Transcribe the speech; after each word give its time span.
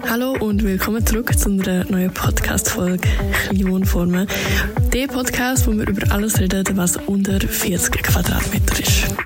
Hallo 0.00 0.36
und 0.40 0.64
willkommen 0.64 1.04
zurück 1.04 1.38
zu 1.38 1.50
einer 1.50 1.84
neuen 1.84 2.12
Podcast-Folge 2.12 3.08
Wohnformen. 3.52 4.26
Der 4.92 5.06
Podcast, 5.06 5.66
wo 5.66 5.72
wir 5.72 5.86
über 5.86 6.10
alles 6.12 6.40
reden, 6.40 6.76
was 6.76 6.96
unter 6.96 7.38
40 7.38 8.02
Quadratmeter 8.02 8.80
ist. 8.80 9.21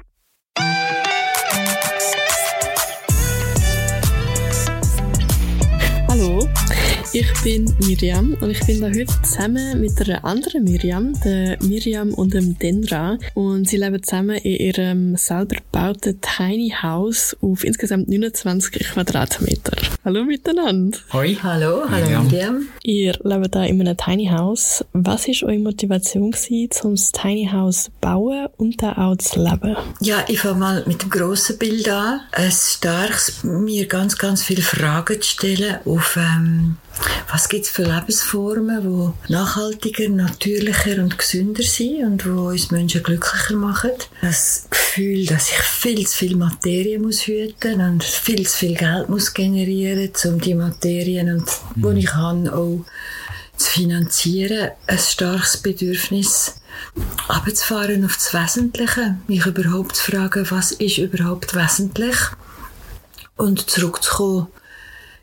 Ich 7.19 7.33
bin 7.43 7.75
Miriam 7.81 8.37
und 8.43 8.51
ich 8.51 8.61
bin 8.67 8.83
da 8.83 8.89
heute 8.89 9.07
zusammen 9.23 9.81
mit 9.81 9.99
einer 10.03 10.23
anderen 10.23 10.65
Miriam, 10.65 11.19
der 11.25 11.57
Miriam 11.63 12.13
und 12.13 12.35
dem 12.35 12.59
Denra. 12.59 13.17
Und 13.33 13.67
sie 13.71 13.79
leben 13.79 14.03
zusammen 14.03 14.37
in 14.37 14.57
ihrem 14.57 15.17
selber 15.17 15.57
gebauten 15.57 16.21
Tiny 16.21 16.75
House 16.83 17.35
auf 17.41 17.65
insgesamt 17.65 18.11
29 18.11 18.91
Quadratmeter. 18.93 19.79
Hallo 20.05 20.25
miteinander. 20.25 20.99
Hoi. 21.15 21.39
Hallo, 21.43 21.85
hallo 21.89 22.23
Miriam. 22.23 22.69
Ihr 22.83 23.15
lebt 23.23 23.55
da 23.55 23.65
in 23.65 23.81
einem 23.81 23.97
Tiny 23.97 24.27
House. 24.27 24.85
Was 24.93 25.27
war 25.27 25.49
eure 25.49 25.59
Motivation, 25.59 26.33
gewesen, 26.33 26.69
um 26.83 26.97
das 26.97 27.13
Tiny 27.13 27.49
House 27.51 27.85
zu 27.85 27.91
bauen 28.03 28.49
und 28.59 28.83
da 28.83 28.93
auch 28.93 29.17
zu 29.17 29.43
leben? 29.43 29.75
Ja, 30.01 30.23
ich 30.29 30.41
fange 30.41 30.59
mal 30.59 30.85
mit 30.87 31.01
dem 31.01 31.09
grossen 31.09 31.57
Bild 31.57 31.89
an. 31.89 32.21
Es 32.33 32.75
stark 32.75 33.33
mir 33.43 33.87
ganz, 33.87 34.19
ganz 34.19 34.43
viele 34.43 34.61
Fragen 34.61 35.23
zu 35.23 35.29
stellen 35.31 35.77
auf, 35.87 36.19
ähm, 36.19 36.77
was 37.31 37.49
gibt 37.49 37.65
es 37.65 37.71
für 37.71 37.83
Lebensformen, 37.83 39.15
die 39.29 39.33
nachhaltiger, 39.33 40.09
natürlicher 40.09 41.03
und 41.03 41.19
gesünder 41.19 41.63
sind 41.63 42.05
und 42.05 42.25
die 42.25 42.29
uns 42.29 42.71
Menschen 42.71 43.03
glücklicher 43.03 43.57
machen. 43.57 43.91
Das 44.23 44.67
Gefühl, 44.71 45.27
dass 45.27 45.51
ich 45.51 45.59
viel 45.59 46.07
zu 46.07 46.17
viel 46.17 46.37
Materie 46.37 46.99
muss 46.99 47.27
hüten 47.27 47.81
und 47.81 48.05
viel 48.05 48.47
zu 48.47 48.57
viel 48.59 48.75
Geld 48.75 49.09
muss 49.09 49.35
generieren, 49.35 50.11
um 50.25 50.41
die 50.41 50.55
Materien, 50.55 51.31
und, 51.31 51.47
mhm. 51.75 51.95
die 51.95 52.01
ich 52.01 52.15
habe, 52.15 52.53
auch 52.55 52.85
zu 53.57 53.71
finanzieren. 53.71 54.71
Ein 54.87 54.99
starkes 54.99 55.57
Bedürfnis, 55.59 56.61
abzufahren 57.29 58.05
auf 58.05 58.15
das 58.17 58.33
Wesentliche, 58.35 59.17
mich 59.27 59.47
überhaupt 59.47 59.97
zu 59.97 60.13
fragen, 60.13 60.47
was 60.51 60.73
ist 60.73 60.99
überhaupt 60.99 61.55
wesentlich 61.55 62.17
und 63.37 63.69
zurückzukommen 63.69 64.49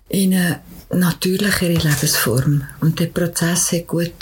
in 0.10 0.34
eine 0.34 0.60
natürlichere 1.00 1.74
Lebensform. 1.74 2.64
Und 2.82 3.00
der 3.00 3.08
Prozess 3.08 3.72
hat 3.72 3.88
gut 3.88 4.14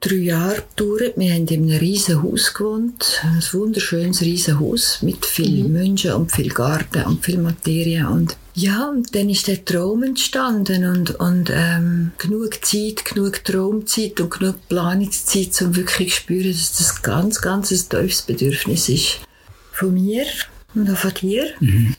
drei 0.00 0.14
Jahre 0.14 0.62
gedauert. 0.76 1.12
Wir 1.16 1.34
haben 1.34 1.46
in 1.46 1.70
einem 1.70 1.78
riesen 1.78 2.22
Haus 2.22 2.54
gewohnt. 2.54 3.20
Ein 3.22 3.42
wunderschönes 3.52 4.22
riesen 4.22 4.58
Haus 4.58 5.02
mit 5.02 5.26
vielen 5.26 5.68
mhm. 5.68 5.72
Menschen 5.72 6.12
und 6.12 6.32
viel 6.32 6.48
Garten 6.48 7.04
und 7.04 7.24
viel 7.24 7.38
Materie. 7.38 8.08
Und 8.08 8.36
ja, 8.54 8.88
und 8.88 9.14
dann 9.14 9.28
ist 9.28 9.46
der 9.46 9.64
Traum 9.64 10.02
entstanden 10.02 10.84
und, 10.84 11.12
und 11.20 11.50
ähm, 11.52 12.12
genug 12.18 12.64
Zeit, 12.64 13.04
genug 13.04 13.44
Traumzeit 13.44 14.20
und 14.20 14.30
genug 14.30 14.68
Planungszeit, 14.68 15.62
um 15.62 15.76
wirklich 15.76 16.10
zu 16.14 16.16
spüren, 16.20 16.52
dass 16.52 16.72
das 16.72 17.02
ganz, 17.02 17.40
ganz 17.40 17.70
ein 17.70 17.88
tiefes 17.88 18.22
Bedürfnis 18.22 18.88
ist. 18.88 19.20
Von 19.72 19.94
mir 19.94 20.24
und 20.74 20.90
auch 20.90 20.96
von 20.96 21.14
dir. 21.14 21.46
Mhm. 21.60 21.94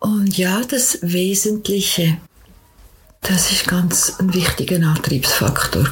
Und 0.00 0.36
ja, 0.36 0.60
das 0.68 0.98
Wesentliche, 1.00 2.18
das 3.24 3.50
ist 3.50 3.66
ganz 3.66 4.14
ein 4.20 4.32
wichtiger 4.34 4.76
Antriebsfaktor 4.86 5.88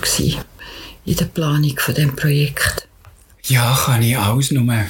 in 1.05 1.17
der 1.17 1.25
Planung 1.25 1.75
von 1.79 1.95
dem 1.95 2.15
Projekt. 2.15 2.87
Ja, 3.45 3.77
kann 3.85 4.03
ich 4.03 4.17
alles 4.17 4.51
nur 4.51 4.85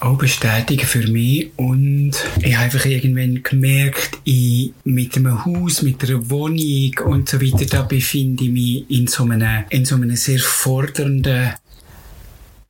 auch 0.00 0.18
bestätigen 0.18 0.84
für 0.84 1.06
mich 1.06 1.50
und 1.56 2.12
ich 2.42 2.54
habe 2.54 2.64
einfach 2.64 2.84
irgendwann 2.84 3.42
gemerkt, 3.42 4.18
ich 4.24 4.72
mit 4.84 5.16
einem 5.16 5.44
Haus, 5.44 5.80
mit 5.80 6.02
einer 6.04 6.28
Wohnung 6.28 6.92
und 7.06 7.28
so 7.28 7.40
weiter, 7.40 7.64
da 7.64 7.82
befinde 7.82 8.44
ich 8.44 8.50
mich 8.50 8.90
in 8.90 9.06
so 9.06 9.22
einem, 9.22 9.64
in 9.70 9.86
so 9.86 9.94
einem 9.94 10.14
sehr 10.16 10.40
fordernden 10.40 11.54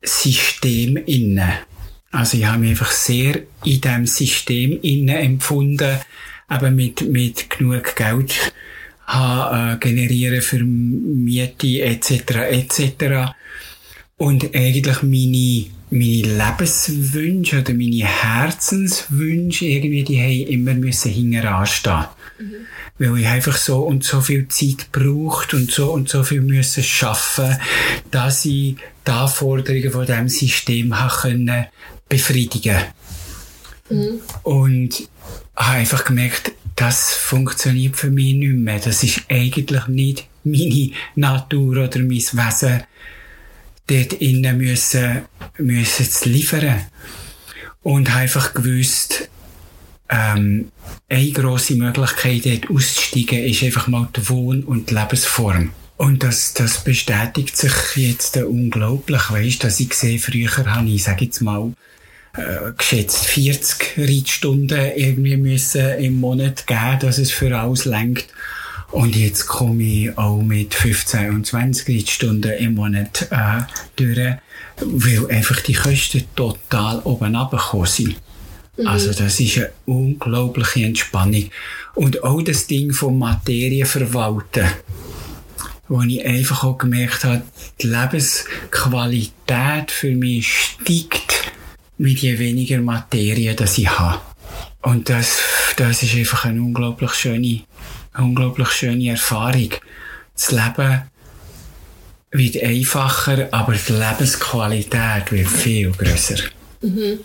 System 0.01 0.95
inne. 0.95 1.53
Also 2.11 2.37
ich 2.37 2.45
habe 2.45 2.59
mich 2.59 2.69
einfach 2.69 2.91
sehr 2.91 3.41
in 3.65 3.81
diesem 3.81 4.05
System 4.05 4.79
inne 4.81 5.17
empfunden, 5.19 5.97
aber 6.47 6.71
mit, 6.71 7.01
mit 7.01 7.49
genug 7.49 7.93
Geld 7.95 8.53
habe, 9.07 9.73
äh, 9.73 9.77
generieren 9.77 10.41
für 10.41 10.63
Miete 10.63 11.81
etc. 11.81 12.11
etc. 12.51 13.33
Und 14.17 14.53
eigentlich 14.53 15.01
meine, 15.01 15.65
meine 15.89 16.37
Lebenswünsche 16.37 17.61
oder 17.61 17.73
meine 17.73 18.05
Herzenswünsche 18.05 19.65
irgendwie, 19.65 20.03
die 20.03 20.19
haben 20.19 20.51
immer 20.51 20.73
müssen 20.73 21.11
hinten 21.11 21.45
anstehen. 21.45 22.05
Mhm. 22.39 22.53
Weil 22.99 23.19
ich 23.19 23.27
einfach 23.27 23.55
so 23.57 23.83
und 23.83 24.03
so 24.03 24.21
viel 24.21 24.47
Zeit 24.47 24.91
braucht 24.91 25.53
und 25.53 25.71
so 25.71 25.91
und 25.93 26.09
so 26.09 26.23
viel 26.23 26.41
müssen 26.41 26.83
schaffen, 26.83 27.57
dass 28.11 28.43
ich 28.45 28.75
die 29.05 29.11
Anforderungen 29.11 29.91
von 29.91 30.05
diesem 30.05 30.27
System 30.29 30.93
können 31.21 31.67
befriedigen. 32.09 32.77
Mhm. 33.89 34.19
Und 34.43 35.07
habe 35.57 35.79
einfach 35.79 36.05
gemerkt, 36.05 36.51
das 36.75 37.13
funktioniert 37.13 37.97
für 37.97 38.11
mich 38.11 38.35
nicht 38.35 38.53
mehr. 38.53 38.79
Das 38.79 39.03
ist 39.03 39.23
eigentlich 39.29 39.87
nicht 39.87 40.27
meine 40.43 40.91
Natur 41.15 41.83
oder 41.83 41.99
mein 41.99 42.09
Wesen, 42.09 42.83
dort 43.87 44.13
innen 44.13 44.57
müssen, 44.57 45.21
müssen 45.57 46.09
zu 46.09 46.29
liefern. 46.29 46.85
Und 47.81 48.09
habe 48.11 48.21
einfach 48.21 48.53
gewusst, 48.53 49.29
ähm, 50.09 50.71
eine 51.09 51.31
grosse 51.31 51.75
Möglichkeit, 51.75 52.45
dort 52.45 52.69
auszusteigen, 52.69 53.43
ist 53.43 53.63
einfach 53.63 53.87
mal 53.87 54.07
die 54.15 54.29
Wohn- 54.29 54.63
und 54.63 54.89
die 54.89 54.93
Lebensform. 54.93 55.71
Und 55.97 56.21
das, 56.21 56.53
das 56.53 56.83
bestätigt 56.83 57.57
sich 57.57 57.73
jetzt 57.95 58.37
unglaublich, 58.37 59.31
weißt, 59.31 59.63
dass 59.63 59.79
ich 59.79 59.93
sehe, 59.93 60.19
früher 60.19 60.55
habe 60.55 60.87
ich, 60.87 61.03
sage 61.03 61.25
jetzt 61.25 61.41
mal, 61.41 61.73
äh, 62.37 62.71
geschätzt 62.77 63.25
40 63.25 63.97
Reitstunden 63.97 64.91
irgendwie 64.95 65.37
müssen 65.37 65.99
im 65.99 66.19
Monat 66.19 66.67
geben, 66.67 66.99
dass 67.01 67.17
es 67.17 67.31
für 67.31 67.57
alles 67.57 67.85
lenkt. 67.85 68.27
Und 68.91 69.15
jetzt 69.15 69.47
komme 69.47 69.83
ich 69.83 70.17
auch 70.17 70.41
mit 70.41 70.73
15 70.73 71.29
und 71.31 71.45
20 71.45 71.89
Reitstunden 71.89 72.53
im 72.53 72.75
Monat 72.75 73.27
äh, 73.31 73.61
durch, 73.95 74.35
weil 74.79 75.27
einfach 75.29 75.59
die 75.61 75.73
Kosten 75.73 76.23
total 76.35 76.99
oben 76.99 77.35
runtergekommen 77.35 77.87
sind. 77.87 78.15
Mhm. 78.77 78.87
Also 78.87 79.13
das 79.13 79.39
ist 79.39 79.57
eine 79.57 79.71
unglaubliche 79.85 80.85
Entspannung. 80.85 81.49
Und 81.95 82.23
auch 82.23 82.41
das 82.41 82.67
Ding 82.67 82.93
vom 82.93 83.19
Materienverwalten, 83.19 84.67
wo 85.89 86.01
ich 86.01 86.25
einfach 86.25 86.63
auch 86.63 86.77
gemerkt 86.77 87.25
habe, 87.25 87.41
die 87.81 87.87
Lebensqualität 87.87 89.91
für 89.91 90.11
mich 90.11 90.47
steigt 90.47 91.36
mit 91.97 92.19
je 92.19 92.37
weniger 92.37 92.81
Materie, 92.81 93.55
das 93.55 93.77
ich 93.77 93.89
habe. 93.89 94.21
Und 94.81 95.09
das, 95.09 95.37
das 95.75 96.03
ist 96.03 96.15
einfach 96.15 96.45
eine 96.45 96.61
unglaublich 96.61 97.11
schöne, 97.13 97.61
unglaublich 98.17 98.69
schöne 98.69 99.09
Erfahrung. 99.09 99.71
Das 100.33 100.51
Leben 100.51 101.01
wird 102.31 102.63
einfacher, 102.63 103.49
aber 103.51 103.73
die 103.73 103.93
Lebensqualität 103.93 105.31
wird 105.31 105.47
viel 105.47 105.91
grösser. 105.91 106.37
Mhm. 106.81 107.19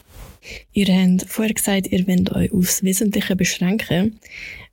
Ihr 0.72 0.86
habt 0.86 1.30
vorher 1.30 1.54
gesagt, 1.54 1.88
ihr 1.88 2.06
wollt 2.06 2.32
euch 2.32 2.52
aufs 2.52 2.82
Wesentliche 2.82 3.36
beschränken. 3.36 4.18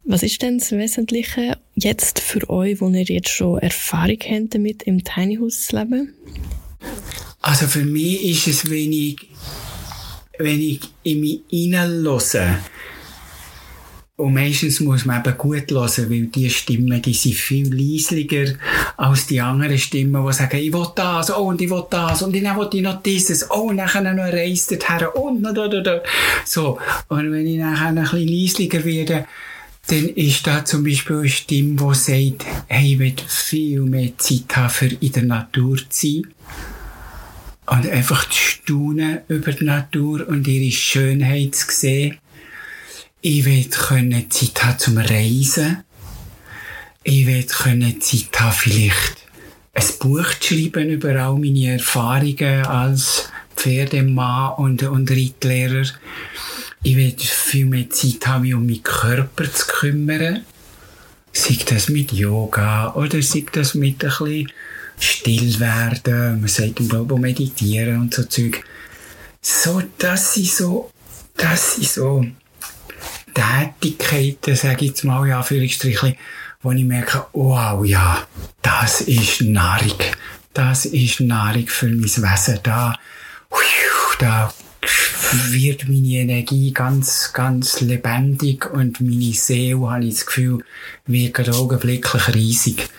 Was 0.03 0.23
ist 0.23 0.41
denn 0.41 0.57
das 0.57 0.71
Wesentliche 0.71 1.57
jetzt 1.75 2.19
für 2.19 2.49
euch, 2.49 2.81
wo 2.81 2.89
ihr 2.89 3.03
jetzt 3.03 3.29
schon 3.29 3.59
Erfahrung 3.59 4.17
habt 4.19 4.55
damit, 4.55 4.83
im 4.83 5.03
Tiny 5.03 5.35
House 5.38 5.67
zu 5.67 5.77
leben? 5.77 6.13
Also 7.41 7.67
für 7.67 7.85
mich 7.85 8.23
ist 8.23 8.47
es 8.47 8.69
wenig 8.69 9.27
wenn 10.39 10.59
ich 10.59 10.79
in 11.03 11.19
mich 11.19 11.41
hineinlasse, 11.50 12.57
und 14.16 14.33
meistens 14.33 14.81
muss 14.81 15.05
man 15.05 15.23
eben 15.23 15.38
gut 15.38 15.72
hören, 15.72 16.09
weil 16.09 16.25
die 16.27 16.50
Stimmen, 16.50 17.01
die 17.01 17.13
sind 17.13 17.35
viel 17.35 17.74
leislicher 17.74 18.53
als 18.97 19.27
die 19.27 19.39
anderen 19.39 19.77
Stimmen, 19.77 20.25
die 20.25 20.33
sagen, 20.33 20.57
ich 20.57 20.74
will 20.74 20.88
das, 20.94 21.31
oh, 21.31 21.44
und 21.44 21.62
ich 21.62 21.69
will 21.69 21.86
das, 21.89 22.21
und 22.21 22.36
dann 22.36 22.57
will 22.57 22.69
ich 22.74 22.81
noch 22.81 23.01
dieses, 23.01 23.50
oh, 23.50 23.69
und 23.69 23.77
dann 23.77 23.88
noch 23.88 24.24
eine 24.24 24.33
Reise 24.33 24.77
dorthin, 24.77 25.07
und 25.13 25.44
da, 25.44 25.69
da, 25.69 25.80
da. 25.80 26.01
So. 26.44 26.80
Und 27.07 27.31
wenn 27.31 27.47
ich 27.47 27.59
nachher 27.59 27.88
ein 27.88 27.95
bisschen 27.95 28.27
leislicher 28.27 28.83
werde, 28.83 29.25
dann 29.88 30.09
ist 30.09 30.45
da 30.45 30.65
zum 30.65 30.83
Beispiel 30.83 31.19
eine 31.19 31.30
Stimme, 31.30 31.75
die 31.75 31.95
sagt, 31.95 32.45
hey, 32.68 32.94
ich 32.94 33.00
will 33.00 33.13
viel 33.25 33.81
mehr 33.83 34.18
Zeit 34.18 34.53
haben, 34.53 34.69
für 34.69 34.88
in 34.88 35.13
der 35.13 35.24
Natur 35.24 35.77
zu 35.89 36.07
sein 36.07 36.33
und 37.69 37.88
einfach 37.88 38.27
zu 38.30 38.39
staunen 38.39 39.19
über 39.27 39.51
die 39.51 39.66
Natur 39.66 40.27
und 40.27 40.48
ihre 40.48 40.71
Schönheit 40.71 41.56
zu 41.56 41.68
sehen. 41.69 42.18
Ich 43.21 43.45
will 43.45 43.66
können 43.66 44.30
Zeit 44.31 44.63
haben 44.63 44.80
zum 44.80 44.98
Reisen. 44.98 45.83
Ich 47.04 47.27
will 47.27 47.44
können 47.44 48.01
Zeit 48.01 48.39
haben, 48.39 48.54
vielleicht 48.54 49.18
ein 49.74 49.86
Buch 50.00 50.33
zu 50.39 50.54
schreiben 50.54 50.89
über 50.89 51.16
all 51.16 51.38
meine 51.38 51.74
Erfahrungen 51.74 52.66
als 52.66 53.30
Pferdemann 53.56 54.54
und, 54.57 54.83
und 54.83 55.12
Reitlehrer. 55.12 55.86
Ich 56.81 56.95
will 56.95 57.13
viel 57.18 57.65
mehr 57.65 57.89
Zeit 57.89 58.25
haben, 58.25 58.54
um 58.54 58.65
meinen 58.65 58.83
Körper 58.83 59.51
zu 59.51 59.68
kümmern. 59.68 60.45
sei 61.33 61.57
das 61.65 61.89
mit 61.89 62.12
Yoga 62.12 62.94
oder 62.94 63.22
sei 63.22 63.45
das 63.51 63.75
mit 63.75 64.04
ein 64.04 64.10
bisschen 64.10 64.51
still 65.00 65.60
werden, 65.60 66.42
man 66.42 66.48
sagt 66.48 66.80
im 66.80 66.90
Glaube 66.90 67.18
meditieren 67.18 68.01
und 68.01 68.13
so 68.13 68.24
Zeug. 68.24 68.63
So, 69.42 69.81
das 69.98 70.34
sind 70.34 70.48
so, 70.48 70.92
das 71.38 71.75
sind 71.75 71.88
so 71.88 72.25
Tätigkeiten, 73.34 74.56
sage 74.56 74.86
ich 74.86 74.92
jetzt 74.92 75.04
mal 75.06 75.25
in 75.25 75.34
Anführungsstrichen, 75.34 76.16
wo 76.62 76.72
ich 76.72 76.84
merke, 76.84 77.25
wow, 77.34 77.86
ja, 77.86 78.28
das 78.62 79.01
ist 79.01 79.42
Nahrung. 79.42 80.00
Das 80.54 80.86
ist 80.86 81.22
Nahrung 81.22 81.68
für 81.68 81.88
mein 81.88 82.04
Wesen. 82.04 82.60
Da, 82.63 82.96
da 84.19 84.54
wird 85.51 85.88
meine 85.88 86.07
Energie 86.07 86.74
ganz, 86.74 87.31
ganz 87.34 87.80
lebendig 87.81 88.69
und 88.72 89.00
meine 89.00 89.34
Seele, 89.34 89.90
habe 89.90 90.06
ich 90.06 90.16
das 90.16 90.25
Gefühl, 90.25 90.63
wird 91.06 91.50
augenblicklich 91.50 92.34
riesig. 92.34 92.90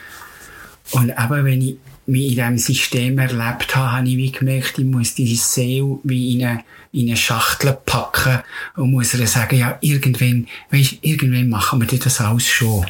Und 0.92 1.10
eben, 1.10 1.44
wenn 1.44 1.62
ich 1.62 1.76
mich 2.10 2.30
in 2.30 2.34
diesem 2.34 2.58
System 2.58 3.18
erlebt 3.18 3.74
habe, 3.74 3.92
habe 3.92 4.08
ich 4.08 4.16
wie 4.16 4.32
gemerkt, 4.32 4.78
ich 4.78 4.84
muss 4.84 5.14
diese 5.14 5.42
Seele 5.42 5.98
wie 6.02 6.34
in 6.34 6.44
eine, 6.44 6.64
in 6.92 7.08
eine 7.08 7.16
Schachtel 7.16 7.76
packen 7.84 8.40
und 8.76 8.90
muss 8.90 9.14
ihr 9.14 9.26
sagen, 9.26 9.58
ja, 9.58 9.78
irgendwann, 9.80 10.46
weißt, 10.70 10.98
irgendwann 11.02 11.48
machen 11.48 11.80
wir 11.80 11.98
das 11.98 12.20
alles 12.20 12.46
schon. 12.46 12.86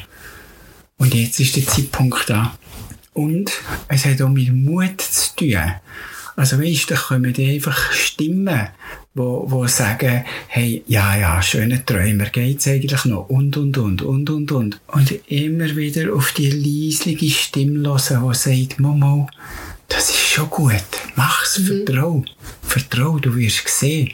Und 0.97 1.13
jetzt 1.13 1.39
ist 1.39 1.55
der 1.55 1.65
Zeitpunkt 1.65 2.29
da. 2.29 2.55
Und 3.13 3.51
es 3.87 4.05
hat 4.05 4.21
auch 4.21 4.29
mit 4.29 4.53
Mut 4.53 5.01
zu 5.01 5.35
tun. 5.35 5.71
Also 6.35 6.59
weißt, 6.59 6.91
da 6.91 6.95
kommen 6.95 7.35
einfach 7.35 7.91
Stimmen, 7.91 8.69
wo, 9.13 9.45
wo 9.49 9.67
sagen, 9.67 10.23
hey, 10.47 10.83
ja, 10.87 11.17
ja, 11.17 11.41
schöne 11.41 11.85
Träumer, 11.85 12.25
geht's 12.25 12.67
eigentlich 12.67 13.05
noch? 13.05 13.29
Und, 13.29 13.57
und, 13.57 13.77
und, 13.77 14.01
und, 14.01 14.29
und, 14.29 14.51
und. 14.51 14.79
Und 14.87 15.11
immer 15.29 15.75
wieder 15.75 16.13
auf 16.13 16.31
die 16.31 16.49
leislige 16.49 17.29
Stimme 17.29 17.87
hören, 17.87 18.29
die 18.31 18.35
sagt, 18.35 18.79
Momo, 18.79 19.27
das 19.87 20.09
ist 20.09 20.17
schon 20.17 20.49
gut. 20.49 20.83
Mach's, 21.15 21.59
mhm. 21.59 21.65
vertrau. 21.65 22.23
Vertrau, 22.61 23.19
du 23.19 23.35
wirst 23.35 23.67
sehen 23.67 24.13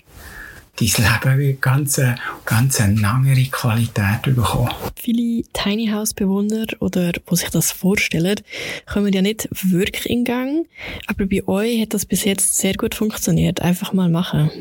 dein 0.80 0.88
Leben 0.88 1.40
wird 1.40 1.62
ganz, 1.62 2.00
ganz 2.46 2.80
eine 2.80 3.08
andere 3.08 3.44
Qualität 3.46 4.22
bekommen. 4.24 4.70
Viele 4.96 5.44
Tiny 5.54 5.88
House 5.88 6.14
Bewohner 6.14 6.66
oder 6.80 7.14
wo 7.26 7.36
sich 7.36 7.50
das 7.50 7.72
vorstellen, 7.72 8.40
kommen 8.86 9.12
ja 9.14 9.22
nicht 9.22 9.50
wirklich 9.52 10.10
in 10.10 10.24
Gang. 10.24 10.68
Aber 11.08 11.26
bei 11.26 11.48
euch 11.48 11.82
hat 11.82 11.94
das 11.94 12.06
bis 12.06 12.24
jetzt 12.24 12.58
sehr 12.58 12.74
gut 12.74 12.96
funktioniert. 12.96 13.62
Einfach 13.62 13.94
mal 13.94 14.10
machen. 14.10 14.52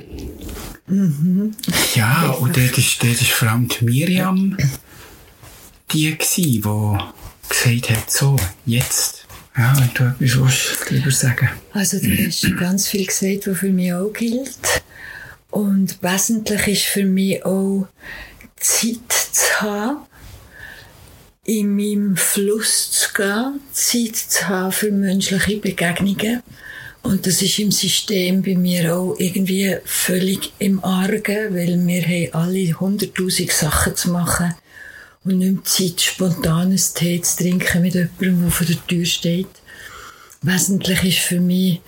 Mhm. 0.87 1.55
Ja, 1.95 2.31
und 2.41 2.57
dort 2.57 2.79
ist, 2.79 3.03
dort 3.03 3.21
ist 3.21 3.31
vor 3.31 3.49
allem 3.49 3.69
die 3.69 3.85
Miriam 3.85 4.57
die 5.93 6.17
gewesen, 6.17 6.63
die 6.63 6.99
gesagt 7.49 7.91
hat, 7.91 8.11
so, 8.11 8.37
jetzt 8.65 9.27
ja, 9.57 9.75
wenn 9.79 9.91
du 9.95 10.27
etwas 10.27 10.85
darüber 10.87 11.11
sagen. 11.11 11.49
Also, 11.73 11.99
du 11.99 12.11
hast 12.27 12.57
ganz 12.59 12.89
viel 12.89 13.07
gesagt, 13.07 13.47
was 13.47 13.59
für 13.59 13.71
mich 13.71 13.93
auch 13.93 14.13
gilt. 14.13 14.83
Und 15.57 16.03
wesentlich 16.03 16.69
ist 16.69 16.85
für 16.85 17.07
mich 17.07 17.43
auch 17.47 17.89
Zeit 18.57 19.11
zu 19.33 19.63
haben, 19.63 20.01
in 21.47 21.75
meinem 21.75 22.15
Fluss 22.19 22.91
zu 22.91 23.15
gehen, 23.15 23.61
Zeit 23.73 24.17
zu 24.17 24.49
haben 24.49 24.71
für 24.71 24.93
menschliche 24.93 25.57
Begegnungen. 25.57 26.43
Und 27.03 27.27
das 27.27 27.41
ist 27.41 27.59
im 27.59 27.73
System 27.73 28.43
bei 28.43 28.55
mir 28.55 28.95
auch 28.95 29.17
irgendwie 29.19 29.75
völlig 29.87 30.53
im 30.59 30.85
Argen, 30.85 31.55
weil 31.55 31.87
wir 31.87 32.03
haben 32.03 32.35
alle 32.35 32.79
hunderttausend 32.79 33.51
Sachen 33.51 33.97
zu 33.97 34.11
machen 34.11 34.55
und 35.25 35.39
nicht 35.39 35.55
mehr 35.55 35.65
Zeit, 35.65 36.03
spontanes 36.03 36.93
Tee 36.93 37.23
zu 37.23 37.39
trinken 37.39 37.81
mit 37.81 37.95
jemandem, 37.95 38.43
der 38.43 38.51
vor 38.51 38.67
der 38.67 38.87
Tür 38.87 39.07
steht. 39.07 39.49
Wesentlich 40.43 41.03
ist 41.03 41.27
für 41.27 41.41
mich, 41.41 41.81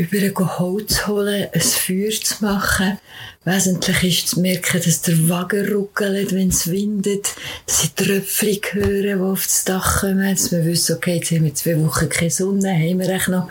über 0.00 0.58
Holz 0.58 1.06
holen, 1.06 1.48
ein 1.52 1.60
Feuer 1.60 2.10
zu 2.10 2.42
machen. 2.42 2.98
Wesentlich 3.44 4.24
ist 4.24 4.28
zu 4.28 4.40
merken, 4.40 4.80
dass 4.82 5.02
der 5.02 5.28
Wagen 5.28 5.72
ruckelt, 5.72 6.34
wenn 6.34 6.48
es 6.48 6.70
windet, 6.70 7.34
dass 7.66 7.84
ich 7.84 7.92
Tröpfchen 7.92 8.60
höre, 8.72 9.16
die 9.16 9.22
auf 9.22 9.44
das 9.44 9.64
Dach 9.64 10.00
kommen, 10.00 10.34
dass 10.34 10.52
wir 10.52 10.64
wissen, 10.64 10.96
okay, 10.96 11.16
jetzt 11.16 11.30
haben 11.30 11.44
wir 11.44 11.54
zwei 11.54 11.78
Wochen 11.84 12.08
keine 12.08 12.30
Sonne, 12.30 12.72
haben 12.72 12.98
wir 12.98 13.08
echt 13.08 13.28
noch 13.28 13.48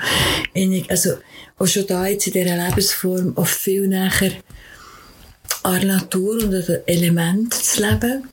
einig, 0.55 0.89
also 0.89 1.17
auch 1.57 1.67
schon 1.67 1.87
da 1.87 2.07
jetzt 2.07 2.27
in 2.27 2.33
dieser 2.33 2.57
Lebensform 2.57 3.37
auch 3.37 3.47
viel 3.47 3.87
näher 3.87 4.31
an 5.63 5.81
der 5.81 5.85
Natur 5.85 6.35
und 6.35 6.53
an 6.53 6.65
den 6.65 6.87
Elementen 6.87 7.51
zu 7.51 7.81
leben 7.81 8.29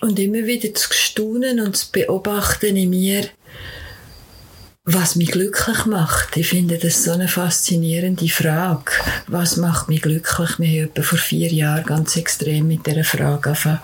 und 0.00 0.18
immer 0.18 0.46
wieder 0.46 0.74
zu 0.74 0.92
staunen 0.92 1.60
und 1.60 1.76
zu 1.76 1.92
beobachten 1.92 2.76
in 2.76 2.90
mir, 2.90 3.24
was 4.84 5.14
mich 5.14 5.30
glücklich 5.30 5.86
macht, 5.86 6.36
ich 6.36 6.48
finde 6.48 6.76
das 6.76 7.04
so 7.04 7.12
eine 7.12 7.28
faszinierende 7.28 8.28
Frage. 8.28 8.90
Was 9.28 9.56
macht 9.56 9.88
mich 9.88 10.02
glücklich? 10.02 10.58
Wir 10.58 10.84
haben 10.84 11.02
vor 11.04 11.18
vier 11.18 11.52
Jahren 11.52 11.84
ganz 11.84 12.16
extrem 12.16 12.66
mit 12.66 12.84
dieser 12.86 13.04
Frage 13.04 13.50
angefangen. 13.50 13.80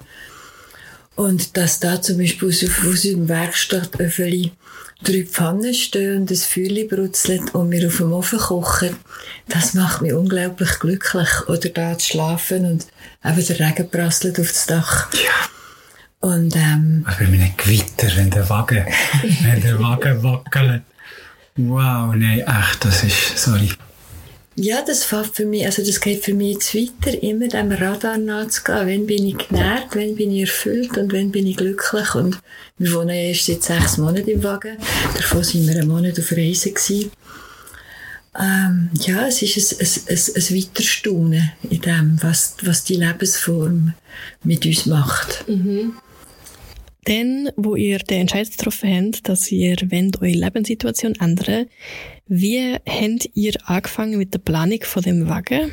Und 1.15 1.57
dass 1.57 1.79
da 1.81 2.03
zum 2.03 2.19
Beispiel 2.19 2.49
aus, 2.49 2.65
aus 2.65 2.85
unserem 2.85 3.29
Werkstatt 3.29 4.01
öffentlich 4.01 4.53
drei 5.03 5.25
Pfannen 5.25 5.75
stehen 5.75 6.23
und 6.23 6.31
ein 6.31 6.37
Feuer 6.37 6.89
brutzelt 6.89 7.55
und 7.55 7.71
wir 7.71 7.87
auf 7.87 7.97
dem 7.99 8.13
Ofen 8.13 8.39
kochen, 8.39 8.97
das 9.49 9.75
macht 9.75 10.03
mich 10.03 10.13
unglaublich 10.13 10.81
glücklich. 10.81 11.29
Oder 11.49 11.69
da 11.69 11.97
zu 11.97 12.07
schlafen 12.09 12.65
und 12.65 12.87
eben 13.25 13.47
der 13.47 13.61
Regen 13.61 13.91
prasselt 13.91 14.41
auf 14.41 14.49
das 14.49 14.67
Dach. 14.67 15.13
Ja. 15.13 15.49
Und, 16.21 16.57
ähm, 16.57 17.05
also 17.07 17.21
bei 17.21 17.27
einem 17.27 17.57
Gewitter, 17.57 18.09
wenn 18.17 18.31
der 18.31 18.49
Wagen, 18.49 18.85
wenn 19.43 19.61
der 19.61 19.79
Wagen 19.79 20.23
wackelt. 20.25 20.83
Wow, 21.59 22.15
nein, 22.15 22.41
echt, 22.41 22.85
das 22.85 23.03
ist, 23.03 23.37
sorry. 23.37 23.71
Ja, 24.55 24.83
das 24.83 25.05
fällt 25.05 25.35
für 25.35 25.45
mich, 25.45 25.67
also 25.67 25.85
das 25.85 26.01
geht 26.01 26.25
für 26.25 26.35
mich 26.35 26.55
jetzt 26.55 26.75
weiter, 26.75 27.21
immer 27.23 27.49
dem 27.49 27.73
Radar 27.73 28.17
nachzugehen. 28.17 28.87
Wenn 28.87 29.07
bin 29.07 29.27
ich 29.27 29.39
genährt, 29.39 29.95
wenn 29.95 30.15
bin 30.17 30.33
ich 30.33 30.43
erfüllt 30.43 30.97
und 30.97 31.13
wenn 31.13 31.31
bin 31.33 31.47
ich 31.47 31.57
glücklich. 31.57 32.15
Und 32.15 32.41
wir 32.79 32.93
wohnen 32.95 33.11
ja 33.11 33.15
erst 33.15 33.47
seit 33.47 33.63
sechs 33.63 33.99
Monaten 33.99 34.31
im 34.31 34.43
Wagen. 34.43 34.77
Davon 35.15 35.43
sind 35.45 35.67
wir 35.67 35.77
einen 35.77 35.89
Monat 35.89 36.19
auf 36.19 36.33
Reisen 36.33 36.75
gewesen. 36.75 37.11
Ähm, 38.39 38.91
ja, 38.95 39.27
es 39.27 39.43
ist 39.43 39.57
ein, 39.57 39.79
ein, 39.81 40.17
ein, 40.17 40.35
ein 40.37 40.57
Weiterstaunen 40.57 41.53
in 41.71 41.81
dem, 41.81 42.19
was, 42.23 42.57
was 42.63 42.85
die 42.85 42.97
Lebensform 42.97 43.95
mit 44.45 44.65
uns 44.65 44.87
macht. 44.87 45.49
Mhm. 45.49 45.95
Dann, 47.05 47.51
wo 47.57 47.77
ihr 47.77 47.99
den 47.99 48.23
Entscheid 48.23 48.51
getroffen 48.51 48.91
habt, 48.91 49.29
dass 49.29 49.51
ihr 49.51 49.77
wollt, 49.91 50.21
eure 50.21 50.33
Lebenssituation 50.33 51.15
ändern 51.15 51.67
wie 52.31 52.75
habt 52.75 53.31
ihr 53.35 53.55
angefangen 53.65 54.19
mit 54.19 54.35
der 54.35 54.39
Planung 54.39 54.81
von 54.83 55.03
dem 55.03 55.29
Wagen? 55.29 55.73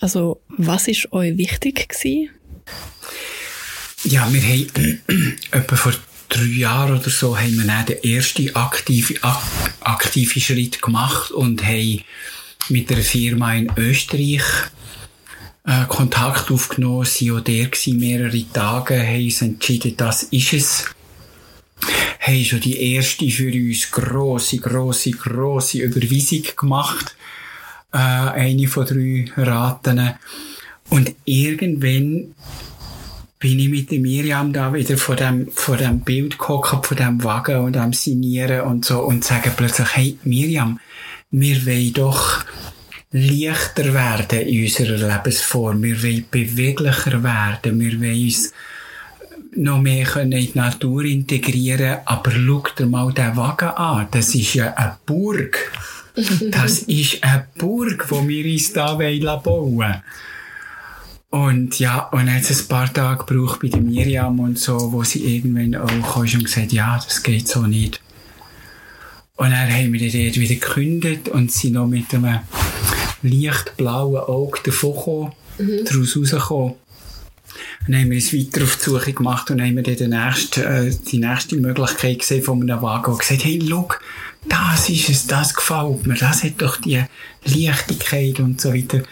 Also, 0.00 0.40
was 0.48 0.86
ist 0.86 1.12
euch 1.12 1.36
wichtig 1.36 1.88
gewesen? 1.88 2.30
Ja, 4.04 4.32
wir 4.32 4.40
haben 4.40 5.02
etwa 5.50 5.76
vor 5.76 5.94
drei 6.28 6.44
Jahren 6.44 7.00
oder 7.00 7.10
so 7.10 7.36
haben 7.36 7.56
wir 7.56 7.82
den 7.82 8.04
ersten 8.04 8.54
aktiven, 8.54 9.16
aktiven 9.80 10.40
Schritt 10.40 10.80
gemacht 10.80 11.32
und 11.32 11.64
haben 11.64 12.02
mit 12.68 12.90
einer 12.92 13.02
Firma 13.02 13.54
in 13.54 13.72
Österreich 13.76 14.44
äh, 15.66 15.84
Kontakt 15.88 16.50
aufgenommen, 16.50 17.04
sie 17.04 17.32
auch 17.32 17.40
der 17.40 17.66
gewesen, 17.66 17.98
mehrere 17.98 18.44
Tage, 18.52 18.98
haben 18.98 19.24
uns 19.24 19.42
entschieden, 19.42 19.96
das 19.96 20.22
ist 20.24 20.52
es. 20.52 20.84
Haben 22.20 22.44
schon 22.44 22.60
die 22.60 22.94
erste 22.94 23.28
für 23.28 23.52
uns 23.52 23.90
grosse, 23.90 24.58
grosse, 24.58 25.10
grosse 25.10 25.78
Überweisung 25.78 26.42
gemacht. 26.56 27.16
Äh, 27.92 27.98
eine 27.98 28.68
von 28.68 28.86
drei 28.86 29.30
Raten. 29.36 30.14
Und 30.88 31.14
irgendwann 31.24 32.34
bin 33.38 33.58
ich 33.58 33.68
mit 33.68 33.90
Miriam 33.92 34.52
da 34.52 34.72
wieder 34.72 34.96
vor 34.96 35.16
dem, 35.16 35.50
vor 35.50 35.76
dem 35.76 36.00
Bild 36.00 36.38
gehockt, 36.38 36.86
vor 36.86 36.96
dem 36.96 37.22
Wagen 37.22 37.60
und 37.60 37.76
am 37.76 37.92
Sinieren 37.92 38.62
und 38.62 38.84
so 38.84 39.00
und 39.00 39.24
sagen 39.24 39.52
plötzlich, 39.56 39.94
hey 39.94 40.18
Miriam, 40.24 40.80
wir 41.30 41.66
wollen 41.66 41.92
doch 41.92 42.44
leichter 43.12 43.94
werden 43.94 44.40
in 44.40 44.64
unserer 44.64 44.96
Lebensform. 44.96 45.82
Wir 45.82 46.02
wollen 46.02 46.24
beweglicher 46.30 47.22
werden. 47.22 47.80
Wir 47.80 48.00
wollen 48.00 48.24
uns 48.24 48.52
noch 49.54 49.80
mehr 49.80 50.16
in 50.16 50.30
die 50.30 50.50
Natur 50.54 51.04
integrieren. 51.04 51.98
Aber 52.04 52.30
schau 52.30 52.64
dir 52.78 52.86
mal 52.86 53.12
diesen 53.12 53.36
Wagen 53.36 53.68
an. 53.68 54.08
Das 54.10 54.34
ist 54.34 54.54
ja 54.54 54.72
eine 54.74 54.96
Burg. 55.06 55.72
Das 56.50 56.78
ist 56.78 57.22
eine 57.22 57.46
Burg, 57.58 58.06
die 58.08 58.28
wir 58.28 58.52
uns 58.52 58.72
hier 58.72 59.40
bauen 59.44 59.76
wollen. 59.76 60.02
Und 61.28 61.78
ja, 61.78 61.98
und 62.12 62.28
jetzt 62.28 62.50
ein 62.50 62.68
paar 62.68 62.90
Tage 62.90 63.24
gebraucht 63.26 63.60
bei 63.60 63.68
der 63.68 63.82
Miriam 63.82 64.40
und 64.40 64.58
so, 64.58 64.92
wo 64.92 65.04
sie 65.04 65.36
irgendwann 65.36 65.74
auch 65.74 66.14
kam 66.14 66.22
und 66.22 66.44
gesagt, 66.44 66.72
ja, 66.72 66.96
das 66.96 67.22
geht 67.22 67.48
so 67.48 67.66
nicht. 67.66 68.00
Und 69.36 69.50
dann 69.50 69.70
haben 69.70 69.92
wir 69.92 70.00
dort 70.00 70.40
wieder 70.40 70.54
gekündigt 70.54 71.28
und 71.28 71.52
sind 71.52 71.74
noch 71.74 71.86
mit 71.86 72.14
einem 72.14 72.38
leicht 73.22 73.76
blauen 73.76 74.16
Auge 74.16 74.60
davon 74.64 74.94
gekommen, 74.94 75.32
mhm. 75.58 75.84
daraus 75.84 76.16
rausgekommen. 76.16 76.74
dann 77.86 77.96
haben 77.96 78.10
wir 78.10 78.16
uns 78.16 78.32
weiter 78.32 78.64
auf 78.64 78.76
die 78.76 78.84
Suche 78.84 79.12
gemacht 79.12 79.50
und 79.50 79.60
haben 79.60 79.82
dann 79.82 79.96
die 79.96 80.08
nächste, 80.08 80.64
äh, 80.64 80.94
die 81.10 81.18
nächste 81.18 81.56
Möglichkeit 81.56 82.18
gesehen 82.20 82.42
von 82.42 82.62
einem 82.62 82.82
Wagen 82.82 83.12
und 83.12 83.18
gesagt, 83.18 83.44
hey, 83.44 83.58
look, 83.58 84.00
das 84.48 84.88
ist 84.88 85.08
es, 85.08 85.26
das 85.26 85.54
gefällt 85.54 86.06
mir, 86.06 86.14
das 86.14 86.44
hat 86.44 86.54
doch 86.58 86.76
die 86.76 87.02
Leichtigkeit 87.44 88.40
und 88.40 88.60
so 88.60 88.72
weiter. 88.72 89.02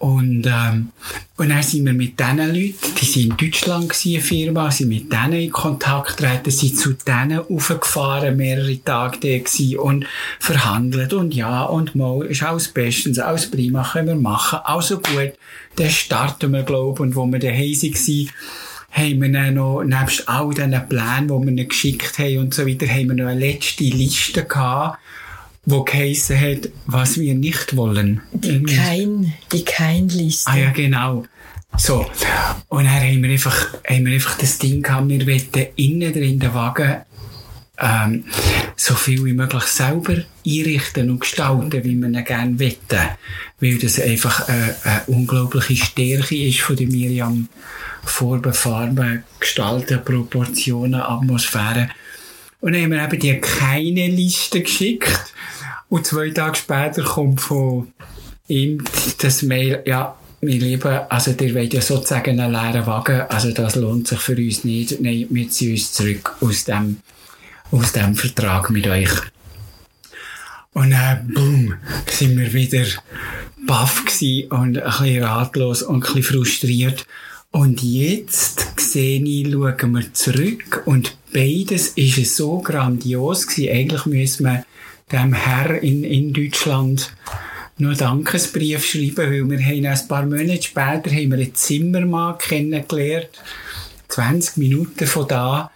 Und, 0.00 0.46
ähm, 0.46 0.92
und 1.36 1.50
dann 1.50 1.62
sind 1.62 1.84
wir 1.84 1.92
mit 1.92 2.18
diesen 2.18 2.38
Leuten, 2.38 2.94
die 2.98 3.04
sind 3.04 3.22
in 3.24 3.36
Deutschland 3.36 3.90
gewesen, 3.90 4.14
eine 4.14 4.22
Firma, 4.22 4.70
sind 4.70 4.88
mit 4.88 5.12
denen 5.12 5.34
in 5.34 5.52
Kontakt 5.52 6.16
getreten, 6.16 6.50
sind 6.50 6.78
zu 6.78 6.94
denen 6.94 7.40
aufgefahren, 7.40 8.34
mehrere 8.34 8.82
Tage 8.82 9.18
da 9.20 9.38
gewesen 9.38 9.78
und 9.78 10.06
verhandelt 10.38 11.12
und 11.12 11.34
ja 11.34 11.64
und 11.64 11.96
mal, 11.96 12.24
ist 12.24 12.42
alles 12.42 12.68
bestens, 12.68 13.18
alles 13.18 13.50
prima, 13.50 13.86
können 13.92 14.08
wir 14.08 14.14
machen, 14.14 14.60
also 14.64 15.00
gut, 15.00 15.34
dann 15.76 15.90
starten 15.90 16.50
wir, 16.52 16.62
glaube 16.62 17.02
und 17.02 17.14
wo 17.14 17.26
wir 17.26 17.38
daheim 17.38 17.74
waren, 17.74 18.30
haben 18.92 19.20
wir 19.20 19.32
dann 19.32 19.54
noch, 19.54 19.84
nebst 19.84 20.26
all 20.30 20.48
diesen 20.48 20.88
Plänen, 20.88 21.28
die 21.28 21.46
wir 21.46 21.48
ihnen 21.48 21.68
geschickt 21.68 22.18
haben 22.18 22.38
und 22.38 22.54
so 22.54 22.66
weiter, 22.66 22.88
haben 22.88 23.08
wir 23.08 23.16
noch 23.16 23.26
eine 23.26 23.38
letzte 23.38 23.84
Liste 23.84 24.44
gehabt, 24.44 24.98
wo 25.64 25.84
geheissen 25.84 26.40
hat, 26.40 26.70
was 26.86 27.18
wir 27.18 27.34
nicht 27.34 27.76
wollen. 27.76 28.22
Die 28.32 28.62
kein, 28.62 29.34
die 29.52 29.64
kein 29.64 30.08
Liste. 30.08 30.50
Ah 30.50 30.56
ja, 30.56 30.70
genau. 30.70 31.24
So. 31.76 32.06
Und 32.68 32.84
dann 32.84 32.92
haben 32.92 33.22
wir 33.22 33.30
einfach, 33.30 33.74
haben 33.88 34.06
wir 34.06 34.14
einfach 34.14 34.36
das 34.38 34.58
Ding 34.58 34.82
gehabt, 34.82 35.08
wir 35.08 35.26
wollten 35.26 35.66
innen 35.76 36.12
drin 36.12 36.38
den 36.38 36.54
Wagen 36.54 36.96
ähm, 37.80 38.24
so 38.76 38.94
viel 38.94 39.24
wie 39.24 39.32
möglich 39.32 39.62
selber 39.64 40.16
einrichten 40.46 41.10
und 41.10 41.20
gestalten, 41.20 41.84
wie 41.84 41.96
wir 41.96 42.08
ihn 42.08 42.24
gerne 42.24 42.60
wollten. 42.60 43.08
Weil 43.60 43.78
das 43.78 44.00
einfach 44.00 44.48
eine, 44.48 44.76
eine 44.84 45.02
unglaubliche 45.06 45.76
Stärke 45.76 46.36
ist 46.36 46.60
von 46.60 46.76
der 46.76 46.88
Miriam. 46.88 47.48
Farben, 48.04 48.54
Farben, 48.54 49.24
Gestalten, 49.38 50.02
Proportionen, 50.04 51.00
Atmosphäre. 51.00 51.90
Und 52.60 52.72
dann 52.74 52.82
haben 52.82 52.92
wir 52.92 53.04
eben 53.04 53.18
die 53.18 53.40
keine 53.40 54.08
Liste 54.08 54.62
geschickt. 54.62 55.34
Und 55.88 56.06
zwei 56.06 56.30
Tage 56.30 56.56
später 56.56 57.02
kommt 57.02 57.40
von 57.40 57.92
ihm 58.48 58.82
das 59.20 59.42
Mail, 59.42 59.82
ja, 59.86 60.16
wir 60.42 60.58
lieben, 60.58 61.00
also 61.08 61.32
ihr 61.32 61.54
wollt 61.54 61.74
ja 61.74 61.80
sozusagen 61.82 62.40
einen 62.40 62.52
leeren 62.52 62.86
Wagen, 62.86 63.22
also 63.22 63.50
das 63.52 63.76
lohnt 63.76 64.08
sich 64.08 64.18
für 64.18 64.36
uns 64.36 64.64
nicht. 64.64 65.00
Nein, 65.00 65.26
wir 65.28 65.50
ziehen 65.50 65.72
uns 65.72 65.92
zurück 65.92 66.36
aus 66.40 66.64
dem, 66.64 66.98
aus 67.70 67.92
dem 67.92 68.14
Vertrag 68.14 68.70
mit 68.70 68.86
euch. 68.86 69.10
Und 70.72 70.92
dann, 70.92 71.28
boom, 71.34 71.74
sind 72.06 72.38
wir 72.38 72.52
wieder 72.52 72.86
baff 73.66 74.04
und 74.50 74.52
ein 74.52 74.72
bisschen 74.72 75.22
ratlos 75.22 75.82
und 75.82 75.96
ein 75.96 76.00
bisschen 76.00 76.22
frustriert. 76.22 77.06
Und 77.52 77.82
jetzt 77.82 78.66
sehe 78.78 79.20
ich, 79.22 79.50
schauen 79.50 79.92
wir 79.92 80.14
zurück 80.14 80.82
und 80.86 81.16
beides 81.32 81.88
ist 81.88 82.36
so 82.36 82.58
grandios 82.60 83.46
gewesen. 83.48 83.72
Eigentlich 83.72 84.06
müssen 84.06 84.46
wir 84.46 84.64
dem 85.10 85.32
Herr 85.32 85.82
in, 85.82 86.04
in 86.04 86.32
Deutschland 86.32 87.12
noch 87.78 87.96
Dankesbrief 87.96 88.84
schreiben, 88.84 89.16
weil 89.16 89.50
wir 89.50 89.64
haben 89.64 89.86
ein 89.86 90.08
paar 90.08 90.26
Monate 90.26 90.62
später 90.62 91.10
haben 91.10 91.30
wir 91.30 91.38
einen 91.38 91.54
Zimmermann 91.54 92.38
kennengelernt, 92.38 93.30
20 94.08 94.56
Minuten 94.58 95.06
von 95.06 95.26
da, 95.26 95.70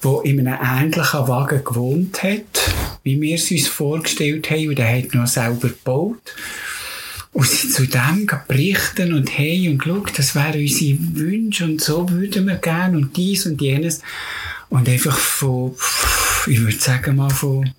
wo 0.00 0.20
in 0.22 0.46
einem 0.46 0.58
ähnlichen 0.60 1.28
Wagen 1.28 1.62
gewohnt 1.62 2.22
hat, 2.24 2.72
wie 3.04 3.20
wir 3.20 3.36
es 3.36 3.50
uns 3.50 3.68
vorgestellt 3.68 4.50
haben, 4.50 4.68
und 4.68 4.78
der 4.78 4.98
hat 4.98 5.14
noch 5.14 5.26
selber 5.26 5.68
gebaut. 5.68 6.34
Und 7.32 7.46
sie 7.46 7.68
zu 7.68 7.86
dem 7.86 8.28
berichten 8.48 9.14
und 9.14 9.38
hey 9.38 9.68
und 9.68 9.82
schau, 9.84 10.04
das 10.16 10.34
wären 10.34 10.60
unsere 10.60 10.98
Wünsche 11.14 11.64
und 11.64 11.80
so 11.80 12.08
würden 12.10 12.46
wir 12.46 12.56
gerne 12.56 12.96
und 12.96 13.16
dies 13.16 13.46
und 13.46 13.60
jenes. 13.60 14.02
Und 14.68 14.88
einfach 14.88 15.16
von, 15.16 15.76
ich 16.46 16.60
würde 16.60 16.78
sagen 16.78 17.16
mal 17.16 17.30
von 17.30 17.70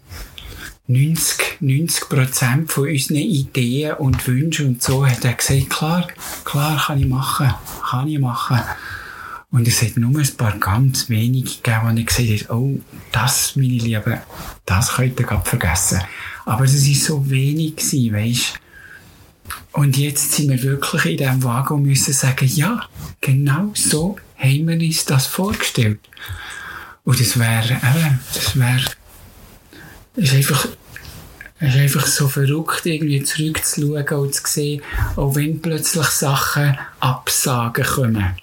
90, 0.87 1.57
90 1.61 2.09
Prozent 2.09 2.71
von 2.71 2.89
unseren 2.89 3.17
Ideen 3.17 3.95
und 3.95 4.25
Wünschen 4.27 4.67
und 4.67 4.83
so 4.83 5.05
hat 5.05 5.23
er 5.25 5.33
gesagt, 5.33 5.69
klar, 5.69 6.07
klar 6.43 6.83
kann 6.85 6.99
ich 6.99 7.07
machen, 7.07 7.53
kann 7.89 8.07
ich 8.07 8.19
machen. 8.19 8.59
Und 9.51 9.67
es 9.67 9.81
hat 9.81 9.97
nur 9.97 10.17
ein 10.17 10.37
paar 10.37 10.57
ganz 10.59 11.09
wenige 11.09 11.49
gegeben, 11.49 11.97
ich 11.97 12.05
gesagt 12.05 12.49
habe, 12.49 12.57
oh, 12.57 12.79
das, 13.11 13.57
meine 13.57 13.73
Lieben, 13.73 14.17
das 14.65 14.93
könnt 14.93 15.19
ihr 15.19 15.25
gerade 15.25 15.49
vergessen. 15.49 16.01
Aber 16.45 16.63
es 16.63 16.87
war 16.87 16.95
so 16.95 17.29
wenig 17.29 17.75
gewesen, 17.75 18.13
weisst 18.13 18.60
und 19.73 19.97
jetzt 19.97 20.33
sind 20.33 20.49
wir 20.49 20.61
wirklich 20.63 21.05
in 21.05 21.17
diesem 21.17 21.43
Wagen 21.43 21.75
und 21.75 21.83
müssen 21.83 22.13
sagen, 22.13 22.47
ja, 22.47 22.87
genau 23.21 23.71
so 23.73 24.17
haben 24.37 24.67
wir 24.67 24.75
uns 24.75 25.05
das 25.05 25.27
vorgestellt. 25.27 25.99
Und 27.03 27.19
das 27.19 27.39
wäre, 27.39 27.73
eben, 27.73 28.19
das 28.33 28.59
wäre, 28.59 28.85
ist 30.15 30.33
einfach, 30.33 30.67
ist 31.59 31.75
einfach 31.75 32.05
so 32.05 32.27
verrückt, 32.27 32.85
irgendwie 32.85 33.23
zurückzuschauen 33.23 34.19
und 34.19 34.35
zu 34.35 34.43
sehen, 34.45 34.81
auch 35.15 35.35
wenn 35.35 35.61
plötzlich 35.61 36.07
Sachen 36.07 36.77
Absagen 36.99 37.85
kommen. 37.85 38.35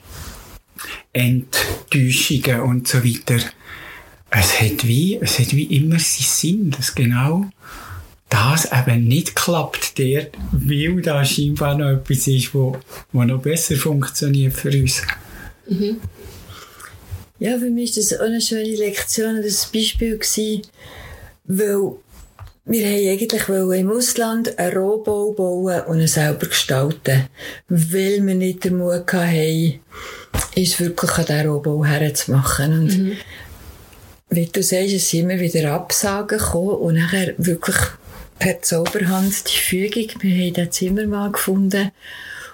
Enttäuschungen 1.12 2.60
und 2.60 2.88
so 2.88 3.04
weiter. 3.04 3.44
Es 4.30 4.60
hat 4.60 4.86
wie, 4.86 5.18
es 5.20 5.38
hat 5.38 5.52
wie 5.54 5.64
immer 5.64 5.98
seinen 5.98 6.26
Sinn, 6.26 6.70
dass 6.70 6.94
genau 6.94 7.50
das 8.28 8.68
eben 8.72 9.04
nicht 9.04 9.34
klappt 9.34 9.98
dort, 9.98 10.30
weil 10.52 11.00
da 11.02 11.24
scheinbar 11.24 11.76
noch 11.76 11.90
etwas 11.90 12.26
ist, 12.26 12.54
wo, 12.54 12.76
wo 13.12 13.24
noch 13.24 13.40
besser 13.40 13.76
funktioniert 13.76 14.52
für 14.52 14.70
uns. 14.70 15.02
Mhm. 15.68 16.00
Ja, 17.38 17.58
für 17.58 17.70
mich 17.70 17.90
war 17.90 18.02
das 18.02 18.18
auch 18.18 18.24
eine 18.24 18.40
schöne 18.40 18.76
Lektion 18.76 19.36
und 19.36 19.44
ein 19.44 19.72
Beispiel 19.72 20.18
gewesen, 20.18 20.62
weil 21.44 21.92
wir 22.70 22.86
haben 22.86 23.08
eigentlich 23.08 23.48
im 23.48 23.90
Ausland 23.90 24.58
einen 24.58 24.76
Rohbau 24.76 25.32
bauen 25.32 25.82
und 25.86 26.00
ihn 26.00 26.06
selber 26.06 26.48
gestalten, 26.48 27.28
weil 27.68 28.26
wir 28.26 28.34
nicht 28.34 28.64
den 28.64 28.76
Mut 28.76 29.10
hatten, 29.10 29.80
ist 30.54 30.78
wirklich 30.78 31.10
an 31.12 31.24
diesen 31.24 31.48
Rohbau 31.48 31.84
herzumachen. 31.84 32.72
Und 32.72 32.98
mhm. 32.98 33.12
wie 34.28 34.46
du 34.46 34.62
sagst, 34.62 34.92
es 34.92 35.08
sind 35.08 35.30
immer 35.30 35.40
wieder 35.40 35.72
Absagen 35.72 36.38
gekommen 36.38 36.76
und 36.76 36.96
nachher 36.96 37.34
wirklich 37.38 37.76
per 38.38 38.62
Zauberhand 38.62 39.48
die 39.48 39.58
Fügung. 39.58 40.08
Wir 40.20 40.46
haben 40.46 40.54
den 40.54 40.72
Zimmermann 40.72 41.32
gefunden. 41.32 41.92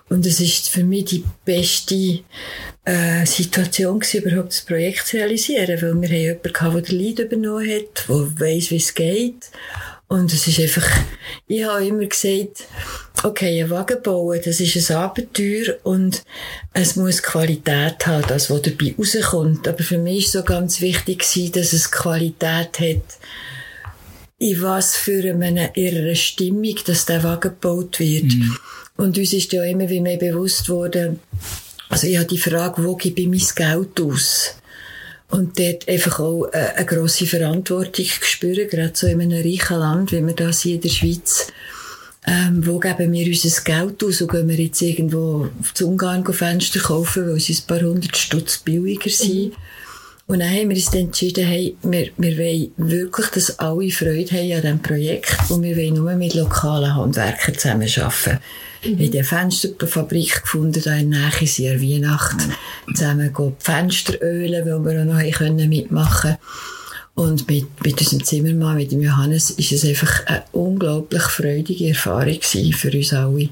Und 0.08 0.26
es 0.26 0.38
ist 0.38 0.68
für 0.68 0.84
mich 0.84 1.06
die 1.06 1.24
beste 1.44 2.20
äh, 2.84 3.24
Situation 3.24 4.00
gewesen, 4.00 4.22
überhaupt 4.22 4.50
das 4.50 4.60
Projekt 4.62 5.06
zu 5.06 5.16
realisieren, 5.16 5.80
weil 5.80 6.00
wir 6.02 6.08
haben 6.08 6.16
jemanden 6.16 6.52
gehabt, 6.52 6.74
der 6.74 6.82
den 6.82 6.98
Lead 6.98 7.18
übernommen 7.20 7.68
hat, 7.68 8.08
der 8.08 8.40
weiss, 8.40 8.70
wie 8.70 8.76
es 8.76 8.94
geht. 8.94 9.50
Und 10.06 10.32
es 10.32 10.46
ist 10.46 10.60
einfach, 10.60 10.86
ich 11.46 11.64
habe 11.64 11.86
immer 11.86 12.04
gesagt, 12.04 12.64
okay, 13.22 13.62
ein 13.62 13.70
Wagen 13.70 14.02
bauen, 14.02 14.40
das 14.44 14.60
ist 14.60 14.90
ein 14.90 14.96
Abenteuer 14.96 15.76
und 15.82 16.22
es 16.74 16.94
muss 16.96 17.22
Qualität 17.22 18.06
haben, 18.06 18.26
das, 18.28 18.50
was 18.50 18.62
dabei 18.62 18.94
rauskommt. 18.98 19.66
Aber 19.66 19.82
für 19.82 19.98
mich 19.98 20.26
ist 20.26 20.32
so 20.32 20.42
ganz 20.42 20.82
wichtig 20.82 21.24
dass 21.52 21.72
es 21.72 21.90
Qualität 21.90 22.78
hat, 22.78 23.18
in 24.44 24.60
was 24.60 24.94
für 24.94 25.24
einer 25.24 25.74
ihrer 25.74 26.14
Stimmung, 26.14 26.76
dass 26.84 27.06
der 27.06 27.22
Wagen 27.24 27.40
gebaut 27.50 27.98
wird. 27.98 28.24
Mhm. 28.24 28.56
Und 28.96 29.16
uns 29.16 29.32
ist 29.32 29.52
ja 29.54 29.64
immer 29.64 29.88
wie 29.88 30.00
mehr 30.00 30.18
bewusst 30.18 30.68
worden, 30.68 31.18
also 31.88 32.06
ich 32.06 32.16
habe 32.16 32.26
die 32.26 32.38
Frage, 32.38 32.84
wo 32.84 32.94
gebe 32.94 33.22
ich 33.22 33.28
mein 33.28 33.40
Geld 33.54 34.00
aus? 34.00 34.54
Und 35.30 35.58
dort 35.58 35.88
einfach 35.88 36.20
auch 36.20 36.44
eine, 36.52 36.76
eine 36.76 36.86
grosse 36.86 37.26
Verantwortung 37.26 38.04
spüren, 38.04 38.68
gerade 38.68 38.92
so 38.94 39.06
in 39.06 39.20
einem 39.20 39.42
reichen 39.42 39.78
Land, 39.78 40.12
wie 40.12 40.24
wir 40.26 40.34
das 40.34 40.62
hier 40.62 40.74
in 40.74 40.80
der 40.82 40.88
Schweiz. 40.90 41.46
Ähm, 42.26 42.66
wo 42.66 42.78
geben 42.78 43.12
wir 43.12 43.26
unser 43.26 43.62
Geld 43.62 44.04
aus? 44.04 44.20
Und 44.20 44.30
gehen 44.30 44.48
wir 44.48 44.56
jetzt 44.56 44.82
irgendwo 44.82 45.48
zu 45.72 45.88
Ungarn 45.88 46.24
Fenster 46.24 46.80
kaufen, 46.80 47.28
weil 47.28 47.40
sie 47.40 47.54
ein 47.54 47.66
paar 47.66 47.80
hundert 47.80 48.16
Stutz 48.16 48.58
billiger 48.58 49.10
sind? 49.10 49.52
Mhm. 49.52 49.52
Und 50.26 50.38
dann 50.38 50.48
haben 50.48 50.70
wir 50.70 50.76
uns 50.76 50.94
entschieden, 50.94 51.44
hey, 51.44 51.76
wir, 51.82 52.08
wir 52.16 52.38
wollen 52.38 52.72
wirklich, 52.78 53.26
dass 53.28 53.58
alle 53.58 53.90
Freude 53.90 54.30
haben 54.30 54.52
an 54.52 54.62
diesem 54.62 54.82
Projekt 54.82 55.50
und 55.50 55.62
wir 55.62 55.76
wollen 55.76 55.94
nur 55.94 56.14
mit 56.14 56.34
lokalen 56.34 56.94
Handwerkern 56.94 57.54
zusammenarbeiten. 57.54 58.38
Mhm. 58.84 58.98
In 58.98 59.12
der 59.12 59.24
Fensterfabrik 59.24 60.42
gefunden, 60.42 60.80
da 60.82 60.94
in 60.94 61.10
der 61.10 61.20
Nähe 61.20 61.46
sind 61.46 61.82
Weihnachten, 61.82 62.52
mhm. 62.86 62.94
zusammen 62.94 63.34
die 63.36 63.52
Fenster 63.58 64.22
ölen, 64.22 64.64
weil 64.64 64.94
wir 64.94 65.02
auch 65.02 65.04
noch 65.04 65.38
können 65.38 65.68
mitmachen 65.68 66.36
Und 67.14 67.46
mit, 67.46 67.84
mit 67.84 68.00
unserem 68.00 68.24
Zimmermann, 68.24 68.76
mit 68.76 68.92
dem 68.92 69.02
Johannes, 69.02 69.50
ist 69.50 69.72
es 69.72 69.84
einfach 69.84 70.24
eine 70.26 70.44
unglaublich 70.52 71.22
freudige 71.22 71.88
Erfahrung 71.88 72.40
für 72.40 72.90
uns 72.90 73.12
alle. 73.12 73.50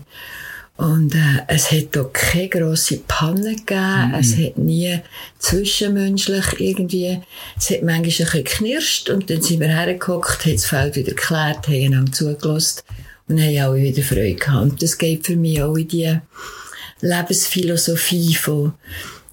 Und 0.76 1.14
äh, 1.14 1.42
es 1.48 1.70
hat 1.70 1.96
auch 1.98 2.12
keine 2.12 2.48
grosse 2.48 2.98
Panne 3.06 3.56
gegeben. 3.56 4.08
Mhm. 4.08 4.14
Es 4.14 4.36
hat 4.36 4.58
nie 4.58 4.98
zwischenmenschlich 5.38 6.60
irgendwie, 6.60 7.20
es 7.58 7.70
hat 7.70 7.82
manchmal 7.82 7.94
ein 7.94 8.02
bisschen 8.02 8.44
geknirscht 8.44 9.10
und 9.10 9.28
dann 9.28 9.42
sind 9.42 9.60
wir 9.60 9.68
hergehockt, 9.68 10.44
haben 10.44 10.52
das 10.52 10.66
Feld 10.66 10.96
wieder 10.96 11.12
geklärt, 11.12 11.68
haben 11.68 11.84
einander 11.84 12.12
zugelassen 12.12 12.82
und 13.28 13.40
haben 13.40 13.58
alle 13.58 13.82
wieder 13.82 14.02
Freude 14.02 14.34
gehabt. 14.34 14.62
Und 14.62 14.82
das 14.82 14.98
geht 14.98 15.26
für 15.26 15.36
mich 15.36 15.62
auch 15.62 15.76
in 15.76 15.88
die 15.88 16.18
Lebensphilosophie 17.00 18.34
von, 18.34 18.72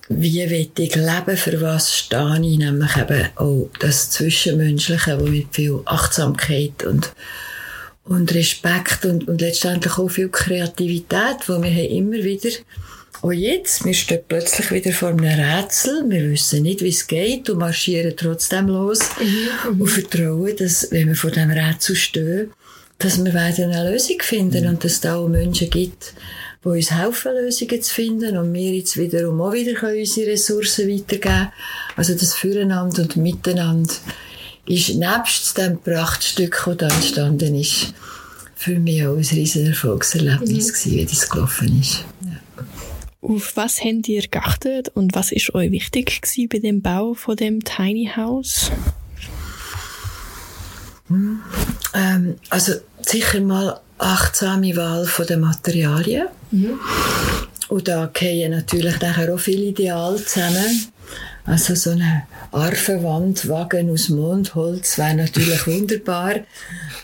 wie 0.09 0.49
will 0.49 0.71
ich 0.77 0.95
leben, 0.95 1.37
für 1.37 1.61
was 1.61 1.95
stehe 1.95 2.41
ich, 2.41 2.57
nämlich 2.57 2.97
eben 2.97 3.29
auch 3.35 3.69
das 3.79 4.09
Zwischenmenschliche, 4.09 5.19
wo 5.19 5.25
mit 5.25 5.47
viel 5.51 5.81
Achtsamkeit 5.85 6.83
und, 6.83 7.13
und 8.09 8.33
Respekt 8.33 9.05
und, 9.05 9.27
und 9.27 9.39
letztendlich 9.39 9.97
auch 9.97 10.09
viel 10.09 10.29
Kreativität, 10.29 11.47
wo 11.47 11.61
wir 11.61 11.69
haben 11.69 11.91
immer 11.91 12.23
wieder. 12.23 12.49
Auch 13.21 13.31
jetzt, 13.31 13.85
wir 13.85 13.93
stehen 13.93 14.21
plötzlich 14.27 14.71
wieder 14.71 14.91
vor 14.91 15.09
einem 15.09 15.25
Rätsel, 15.25 16.09
wir 16.09 16.31
wissen 16.31 16.63
nicht, 16.63 16.81
wie 16.81 16.89
es 16.89 17.05
geht 17.05 17.49
und 17.49 17.59
marschieren 17.59 18.13
trotzdem 18.15 18.67
los 18.67 18.99
mhm, 19.19 19.81
und 19.81 19.87
vertrauen, 19.87 20.55
dass, 20.57 20.91
wenn 20.91 21.09
wir 21.09 21.15
vor 21.15 21.29
diesem 21.29 21.51
Rätsel 21.51 21.95
stehen, 21.95 22.51
dass 22.97 23.23
wir 23.23 23.33
werden 23.33 23.71
eine 23.71 23.91
Lösung 23.91 24.17
finden 24.21 24.63
mhm. 24.63 24.69
und 24.69 24.83
dass 24.83 24.93
es 24.93 25.01
da 25.01 25.17
auch 25.17 25.27
Menschen 25.27 25.69
gibt, 25.69 26.13
die 26.63 26.69
uns 26.69 26.91
helfen, 26.91 27.33
Lösungen 27.33 27.81
zu 27.81 27.93
finden 27.93 28.37
und 28.37 28.53
wir 28.53 28.73
jetzt 28.73 28.97
wiederum 28.97 29.39
auch 29.41 29.53
wieder 29.53 29.73
können 29.73 29.99
unsere 29.99 30.31
Ressourcen 30.31 30.89
weitergeben 30.89 31.51
Also 31.95 32.13
das 32.13 32.33
Füreinander 32.33 33.03
und 33.03 33.17
Miteinander 33.17 33.93
ist 34.69 34.95
nebst 34.95 35.57
dem 35.57 35.81
Prachtstück, 35.81 36.63
das 36.65 36.77
da 36.77 36.87
entstanden 36.87 37.55
ist, 37.55 37.93
für 38.55 38.77
mich 38.77 39.05
auch 39.05 39.15
ein 39.15 39.25
riesen 39.25 39.65
Erfolgserlebnis 39.65 40.67
mhm. 40.67 40.73
gewesen, 40.73 40.91
wie 40.91 41.05
das 41.05 41.29
gelaufen 41.29 41.81
ist. 41.81 42.05
Ja. 42.23 42.65
Auf 43.21 43.57
was 43.57 43.81
habt 43.81 44.07
ihr 44.07 44.27
geachtet 44.27 44.89
und 44.89 45.15
was 45.15 45.31
ist 45.31 45.53
euch 45.55 45.71
wichtig 45.71 46.21
gewesen 46.21 46.49
bei 46.49 46.59
dem 46.59 46.81
Bau 46.81 47.13
von 47.15 47.35
dem 47.35 47.63
Tiny 47.63 48.11
House? 48.15 48.71
Hm. 51.07 51.39
Ähm, 51.95 52.35
also 52.49 52.73
sicher 53.01 53.41
mal 53.41 53.81
achtsame 53.97 54.75
Wahl 54.75 55.09
der 55.27 55.37
Materialien. 55.37 56.27
Mhm. 56.51 56.79
Und 57.69 57.87
da 57.87 58.05
gehen 58.13 58.51
natürlich 58.51 58.99
nachher 59.01 59.33
auch 59.33 59.39
viele 59.39 59.63
Ideale 59.63 60.23
zusammen. 60.23 60.87
Also 61.45 61.75
so 61.75 61.91
eine 61.91 62.23
Arfenwandwagen 62.51 63.89
aus 63.89 64.09
Mondholz 64.09 64.97
wäre 64.97 65.15
natürlich 65.15 65.67
wunderbar. 65.67 66.35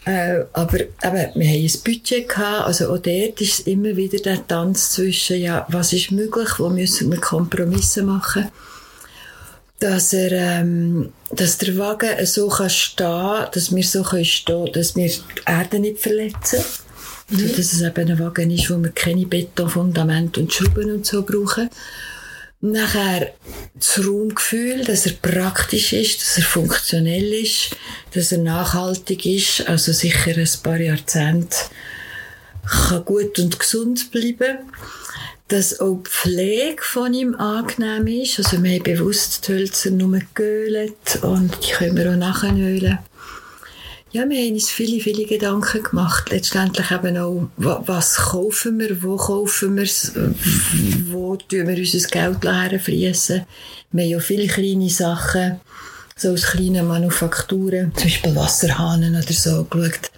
Äh, 0.05 0.43
aber 0.53 0.79
eben, 0.79 0.91
wir 1.01 1.13
haben 1.13 1.35
ein 1.35 1.71
Budget 1.83 2.29
gehabt, 2.29 2.67
also 2.67 2.85
auch 2.93 2.97
dort 2.97 3.41
ist 3.41 3.67
immer 3.67 3.95
wieder 3.95 4.19
der 4.19 4.45
Tanz 4.47 4.91
zwischen, 4.91 5.37
ja, 5.37 5.65
was 5.69 5.93
ist 5.93 6.11
möglich, 6.11 6.49
wo 6.57 6.69
müssen 6.69 7.11
wir 7.11 7.19
Kompromisse 7.19 8.03
machen, 8.03 8.49
dass 9.79 10.13
er, 10.13 10.31
ähm, 10.31 11.11
dass 11.31 11.57
der 11.57 11.77
Wagen 11.77 12.25
so 12.25 12.47
kann 12.47 12.69
stehen, 12.69 13.45
dass 13.51 13.75
wir 13.75 13.83
so 13.83 14.03
können 14.03 14.25
stehen, 14.25 14.71
dass 14.73 14.95
wir 14.95 15.07
die 15.07 15.21
Erde 15.45 15.79
nicht 15.79 15.99
verletzen. 15.99 16.63
Mhm. 17.29 17.39
Also, 17.39 17.47
dass 17.55 17.73
es 17.73 17.81
eben 17.81 18.11
ein 18.11 18.19
Wagen 18.19 18.51
ist, 18.51 18.69
wo 18.69 18.77
wir 18.77 18.91
keine 18.91 19.25
Betonfundament 19.25 20.37
und 20.37 20.53
Schrauben 20.53 20.91
und 20.91 21.05
so 21.05 21.23
brauchen. 21.23 21.69
Nachher 22.71 23.31
das 23.75 23.99
Raumgefühl, 23.99 24.83
dass 24.85 25.05
er 25.05 25.13
praktisch 25.13 25.93
ist, 25.93 26.21
dass 26.21 26.37
er 26.37 26.43
funktionell 26.43 27.31
ist, 27.33 27.75
dass 28.13 28.31
er 28.31 28.39
nachhaltig 28.39 29.23
ist, 29.27 29.67
also 29.67 29.91
sicher 29.91 30.35
ein 30.35 30.49
paar 30.63 30.79
Jahrzehnte 30.79 31.55
kann 32.67 33.05
gut 33.05 33.37
und 33.37 33.59
gesund 33.59 34.11
bleiben. 34.11 34.57
Dass 35.47 35.79
auch 35.79 36.01
die 36.03 36.09
Pflege 36.09 36.81
von 36.81 37.13
ihm 37.13 37.35
angenehm 37.35 38.07
ist. 38.07 38.39
Also 38.39 38.63
wir 38.63 38.71
haben 38.71 38.83
bewusst 38.83 39.47
die 39.47 39.53
Hölzer 39.53 39.91
nur 39.91 40.19
geölt 40.33 41.19
und 41.21 41.55
die 41.63 41.71
können 41.71 41.95
wir 41.95 42.11
auch 42.11 42.15
nachölen. 42.15 42.97
Ja, 44.15 44.23
wir 44.29 44.45
haben 44.45 44.53
uns 44.53 44.69
viele, 44.69 45.01
viele 45.01 45.25
Gedanken 45.25 45.83
gemacht. 45.83 46.31
Letztendlich 46.31 46.89
eben 46.89 47.17
auch, 47.17 47.49
was 47.57 48.15
kaufen 48.15 48.79
wir, 48.79 49.03
wo 49.03 49.17
kaufen 49.17 49.75
wir 49.75 49.83
es, 49.83 50.13
wo 51.09 51.35
tun 51.35 51.67
wir 51.67 51.77
unser 51.77 52.07
Geld 52.07 52.45
herfließen. 52.45 53.41
Wir 53.91 54.03
haben 54.05 54.11
ja 54.11 54.19
viele 54.19 54.47
kleine 54.47 54.89
Sachen, 54.89 55.59
so 56.15 56.29
aus 56.29 56.43
kleinen 56.43 56.87
Manufakturen, 56.87 57.91
zum 57.93 58.03
Beispiel 58.03 58.35
Wasserhahnen 58.37 59.17
oder 59.17 59.33
so, 59.33 59.65
geschaut. 59.65 60.11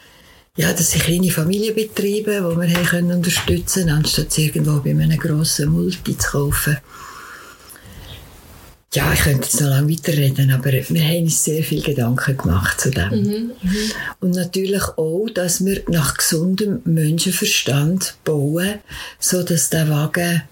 Ja, 0.57 0.71
das 0.73 0.91
sind 0.91 1.01
kleine 1.01 1.31
Familienbetriebe, 1.31 2.33
die 2.33 2.61
wir 2.61 2.77
haben 2.77 2.85
können 2.85 3.17
unterstützen 3.17 3.89
anstatt 3.89 4.37
irgendwo 4.37 4.79
bei 4.79 4.91
einem 4.91 5.17
grossen 5.17 5.71
Multi 5.71 6.15
zu 6.15 6.29
kaufen. 6.29 6.77
Ja, 8.93 9.11
ich 9.13 9.19
könnte 9.19 9.43
jetzt 9.43 9.59
noch 9.59 9.69
lange 9.69 9.91
weiterreden, 9.91 10.49
aber 10.51 10.71
wir 10.71 11.03
haben 11.03 11.23
uns 11.23 11.43
sehr 11.43 11.63
viel 11.63 11.83
Gedanken 11.83 12.37
gemacht 12.37 12.79
zu 12.79 12.89
dem. 12.89 13.09
Mhm, 13.09 13.51
mhm. 13.61 13.91
Und 14.21 14.31
natürlich 14.31 14.83
auch, 14.97 15.27
dass 15.33 15.63
wir 15.63 15.83
nach 15.89 16.15
gesundem 16.15 16.81
Menschenverstand 16.85 18.15
bauen, 18.23 18.75
so 19.19 19.43
dass 19.43 19.69
der 19.69 19.89
Wagen 19.89 20.43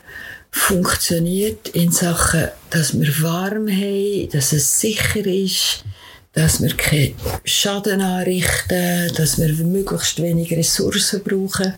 funktioniert 0.52 1.70
in 1.70 1.92
Sachen, 1.92 2.50
dass 2.70 3.00
wir 3.00 3.22
warm 3.22 3.68
haben, 3.68 4.30
dass 4.32 4.52
es 4.52 4.80
sicher 4.80 5.26
ist, 5.26 5.84
dass 6.34 6.62
wir 6.62 6.76
keinen 6.76 7.16
Schaden 7.46 8.02
anrichten, 8.02 9.14
dass 9.16 9.38
wir 9.38 9.54
möglichst 9.54 10.22
wenig 10.22 10.52
Ressourcen 10.52 11.24
brauchen. 11.24 11.74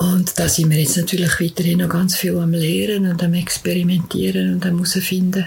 Und 0.00 0.38
da 0.38 0.48
sind 0.48 0.70
wir 0.70 0.78
jetzt 0.78 0.96
natürlich 0.96 1.38
weiterhin 1.40 1.80
noch 1.80 1.90
ganz 1.90 2.16
viel 2.16 2.34
am 2.38 2.52
Lehren 2.52 3.06
und 3.06 3.22
am 3.22 3.34
Experimentieren 3.34 4.54
und 4.54 4.64
am 4.64 4.78
herausfinden. 4.78 5.44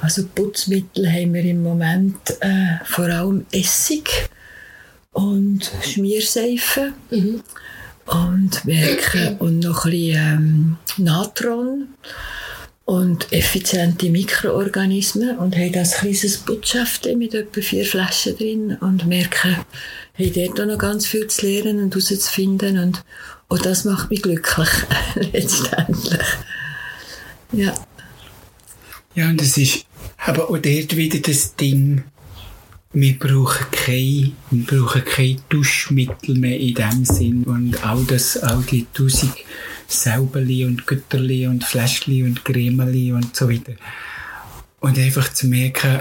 Also 0.00 0.24
Putzmittel 0.34 1.06
haben 1.06 1.34
wir 1.34 1.44
im 1.44 1.62
Moment 1.62 2.16
äh, 2.40 2.82
vor 2.86 3.04
allem 3.04 3.44
Essig 3.52 4.30
und 5.12 5.70
Schmierseife 5.82 6.94
mhm. 7.10 7.42
und 8.06 8.64
merken 8.64 9.36
und 9.38 9.58
noch 9.58 9.84
ein 9.84 9.90
bisschen 9.90 10.16
ähm, 10.16 10.76
Natron 10.96 11.88
und 12.86 13.30
effiziente 13.34 14.08
Mikroorganismen 14.08 15.36
und 15.36 15.54
haben 15.58 15.72
das 15.72 15.96
kleines 15.96 16.38
Putzschäftchen 16.38 17.18
mit 17.18 17.34
etwa 17.34 17.60
vier 17.60 17.84
Flaschen 17.84 18.34
drin 18.34 18.78
und 18.80 19.06
merken, 19.06 19.56
haben 20.18 20.32
dort 20.32 20.58
auch 20.58 20.66
noch 20.66 20.78
ganz 20.78 21.06
viel 21.06 21.26
zu 21.26 21.44
lernen 21.44 21.82
und 21.82 21.94
herauszufinden 21.94 22.78
und 22.78 23.04
und 23.48 23.66
das 23.66 23.84
macht 23.84 24.10
mich 24.10 24.22
glücklich, 24.22 24.68
letztendlich. 25.14 26.20
Ja. 27.52 27.74
Ja, 29.14 29.28
und 29.28 29.40
es 29.40 29.56
ist 29.56 29.86
aber 30.18 30.44
auch 30.50 30.58
dort 30.58 30.96
wieder 30.96 31.18
das 31.18 31.56
Ding, 31.56 32.04
wir 32.92 33.18
brauchen 33.18 33.66
kein, 33.70 34.32
wir 34.50 34.66
brauchen 34.66 35.04
kein 35.04 35.40
Duschmittel 35.48 36.36
mehr 36.36 36.58
in 36.58 36.74
dem 36.74 37.04
Sinn. 37.04 37.44
Und 37.44 37.84
all 37.84 38.04
das, 38.04 38.36
all 38.38 38.62
die 38.62 38.86
tausend 38.92 39.34
Säubeli 39.86 40.64
und 40.64 40.86
Gütterli 40.86 41.46
und 41.46 41.64
Fläschli 41.64 42.22
und 42.22 42.44
Cremeli 42.44 43.12
und 43.12 43.34
so 43.36 43.50
weiter. 43.50 43.74
Und 44.80 44.98
einfach 44.98 45.32
zu 45.32 45.46
merken, 45.48 46.00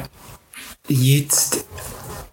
jetzt 0.88 1.66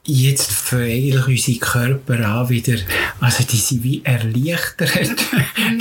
jetzt 0.06 0.52
fangen 0.52 0.84
eigentlich 0.84 1.26
unsere 1.26 1.58
Körper 1.58 2.26
an 2.26 2.48
wieder, 2.50 2.76
also 3.20 3.42
die 3.44 3.56
sind 3.56 3.82
wie 3.82 4.02
erleichtert, 4.04 4.90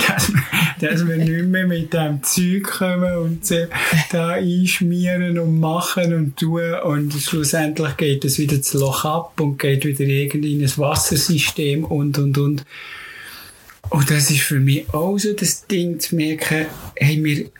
dass, 0.08 0.32
wir, 0.32 0.42
dass 0.80 1.06
wir 1.06 1.18
nicht 1.18 1.46
mehr 1.46 1.66
mit 1.66 1.92
dem 1.92 2.22
Zeug 2.22 2.64
kommen 2.64 3.16
und 3.16 3.44
sie 3.44 3.68
da 4.10 4.30
einschmieren 4.30 5.38
und 5.38 5.60
machen 5.60 6.14
und 6.14 6.36
tun 6.38 6.74
und 6.84 7.12
schlussendlich 7.12 7.96
geht 7.96 8.24
es 8.24 8.38
wieder 8.38 8.56
das 8.56 8.72
Loch 8.72 9.04
ab 9.04 9.40
und 9.40 9.58
geht 9.58 9.84
wieder 9.84 10.04
irgendwie 10.04 10.54
in 10.54 10.62
ein 10.62 10.72
Wassersystem 10.78 11.84
und 11.84 12.18
und 12.18 12.38
und. 12.38 12.64
Und 13.90 14.10
das 14.10 14.30
ist 14.30 14.40
für 14.40 14.58
mich 14.58 14.88
auch 14.94 15.18
so 15.18 15.34
das 15.34 15.66
Ding 15.66 16.00
zu 16.00 16.16
merken, 16.16 16.66
hey, 16.96 17.22
wir, 17.22 17.50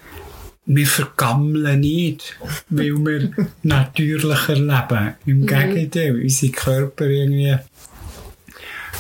wir 0.67 0.87
vergammeln 0.87 1.81
nicht, 1.81 2.37
weil 2.71 2.95
wir 2.95 3.31
natürlicher 3.63 4.55
leben. 4.55 5.15
Im 5.27 5.41
mhm. 5.41 5.47
Gegenteil, 5.47 6.21
unsere 6.21 6.53
Körper 6.53 7.07
irgendwie 7.07 7.57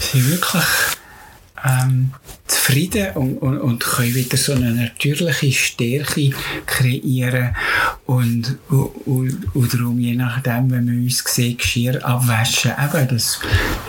sind 0.01 0.31
wirklich 0.31 0.65
ähm, 1.65 2.11
zufrieden 2.47 3.13
und, 3.15 3.39
und, 3.39 3.59
und 3.59 3.83
können 3.83 4.15
wieder 4.15 4.37
so 4.37 4.53
eine 4.53 4.73
natürliche 4.73 5.53
Stärke 5.53 6.31
kreieren 6.67 7.57
und, 8.05 8.59
und, 8.69 9.55
und 9.55 9.75
darum, 9.75 9.99
je 9.99 10.15
nachdem, 10.15 10.71
wenn 10.71 10.87
wir 10.87 11.03
uns 11.03 11.25
sehen, 11.27 11.57
Geschirr 11.57 12.05
abwaschen, 12.05 12.73
eben 12.73 13.09
das, 13.09 13.41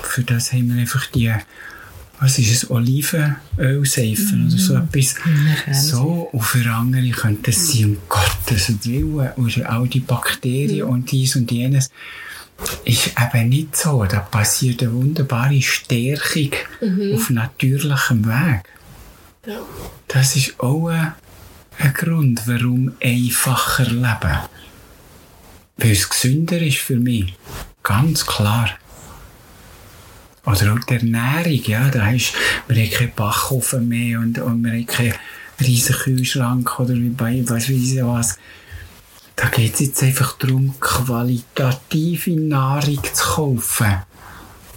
für 0.03 0.23
das 0.23 0.53
haben 0.53 0.73
wir 0.73 0.79
einfach 0.79 1.05
die 1.07 1.33
was 2.19 2.39
ist 2.39 2.51
es, 2.51 2.69
Olivenölseifen 2.69 4.45
mm. 4.45 4.47
oder 4.47 4.58
so 4.58 4.73
mhm. 4.75 4.84
etwas. 4.84 5.88
So, 5.88 6.30
und 6.32 6.41
für 6.41 6.69
andere 6.71 7.10
könnte 7.10 7.51
es 7.51 7.71
sein, 7.71 7.86
um 7.86 7.97
Gottes 8.08 8.86
Willen, 8.86 9.32
und 9.36 9.65
all 9.65 9.88
die 9.88 9.99
Bakterien 9.99 10.88
mm. 10.88 10.89
und 10.89 11.12
dies 11.12 11.36
und 11.36 11.51
jenes. 11.51 11.89
Ist 12.86 13.12
eben 13.21 13.49
nicht 13.49 13.75
so. 13.75 14.06
Da 14.06 14.19
passiert 14.19 14.82
eine 14.82 14.93
wunderbare 14.93 15.62
Stärkung 15.62 16.51
mhm. 16.80 17.15
auf 17.15 17.30
natürlichem 17.30 18.25
Weg. 18.25 18.63
Ja. 19.45 19.60
Das 20.08 20.38
ist 20.38 20.58
auch 20.62 20.88
ein, 20.88 21.13
ein 21.80 21.93
Grund, 21.93 22.43
warum 22.45 22.93
einfacher 23.04 23.86
leben. 23.86 24.39
Weil 25.78 25.91
es 25.91 26.10
gesünder 26.10 26.62
ist 26.62 26.78
für 26.78 26.95
mich. 26.95 27.34
Ganz 27.84 28.25
klar. 28.25 28.69
Oder 30.45 30.73
auch 30.73 30.79
die 30.79 30.95
Ernährung, 30.95 31.63
ja, 31.65 31.89
da 31.89 32.10
ist, 32.12 32.34
wir 32.67 32.84
haben 32.84 32.91
keinen 32.91 33.13
Backofen 33.15 33.88
mehr 33.88 34.19
und, 34.19 34.38
und 34.38 34.63
wir 34.63 34.71
haben 34.71 34.86
keine 34.86 35.15
riesen 35.60 35.95
Kühlschrank 35.95 36.79
oder 36.79 36.93
wie 36.93 37.10
bei, 37.10 37.43
was 37.47 37.69
weiß 37.69 37.69
ich 37.69 38.03
was. 38.03 38.38
Da 39.36 39.49
geht 39.49 39.73
es 39.73 39.79
jetzt 39.81 40.03
einfach 40.03 40.38
darum, 40.38 40.75
qualitative 40.79 42.31
Nahrung 42.31 43.03
zu 43.13 43.25
kaufen. 43.25 43.95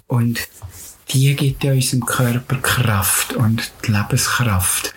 Und 0.06 0.40
die 1.10 1.34
gibt 1.36 1.64
ja 1.64 1.72
unserem 1.72 2.04
Körper 2.04 2.56
Kraft 2.56 3.34
und 3.34 3.70
die 3.86 3.92
Lebenskraft. 3.92 4.94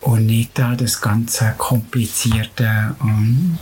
Und 0.00 0.26
nicht 0.26 0.58
da 0.58 0.74
das 0.74 1.00
ganze 1.00 1.54
komplizierte 1.56 2.96
und 3.00 3.58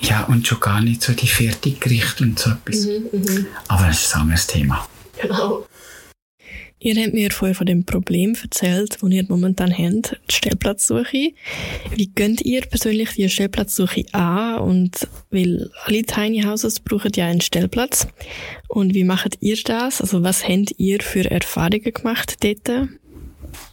ja, 0.00 0.24
und 0.24 0.46
schon 0.46 0.60
gar 0.60 0.80
nicht 0.80 1.02
so 1.02 1.12
die 1.12 1.26
Fertiggerichte 1.26 2.24
und 2.24 2.38
so 2.38 2.50
etwas. 2.50 2.86
Mhm, 2.86 3.08
mh. 3.12 3.46
Aber 3.68 3.86
das 3.86 4.02
ist 4.02 4.14
ein 4.14 4.22
anderes 4.22 4.46
Thema. 4.46 4.86
Genau. 5.28 5.66
Ihr 6.80 7.02
habt 7.02 7.14
mir 7.14 7.30
vorher 7.30 7.54
von 7.54 7.66
dem 7.66 7.86
Problem 7.86 8.36
erzählt, 8.42 8.98
das 9.00 9.10
ihr 9.10 9.24
momentan 9.26 9.72
habt, 9.72 10.20
die 10.28 10.34
Stellplatzsuche. 10.34 11.32
Wie 11.94 12.12
könnt 12.14 12.42
ihr 12.42 12.60
persönlich 12.60 13.12
die 13.12 13.28
Stellplatzsuche 13.30 14.04
an? 14.12 14.58
Und 14.58 15.08
weil 15.30 15.70
alle 15.84 16.02
Tiny 16.02 16.42
Houses 16.42 16.80
brauchen 16.80 17.12
ja 17.16 17.26
einen 17.26 17.40
Stellplatz. 17.40 18.06
Und 18.68 18.92
wie 18.92 19.04
macht 19.04 19.38
ihr 19.40 19.56
das? 19.64 20.02
Also 20.02 20.22
was 20.22 20.46
habt 20.46 20.74
ihr 20.76 21.00
für 21.00 21.30
Erfahrungen 21.30 21.90
gemacht 21.94 22.36
dort? 22.44 22.90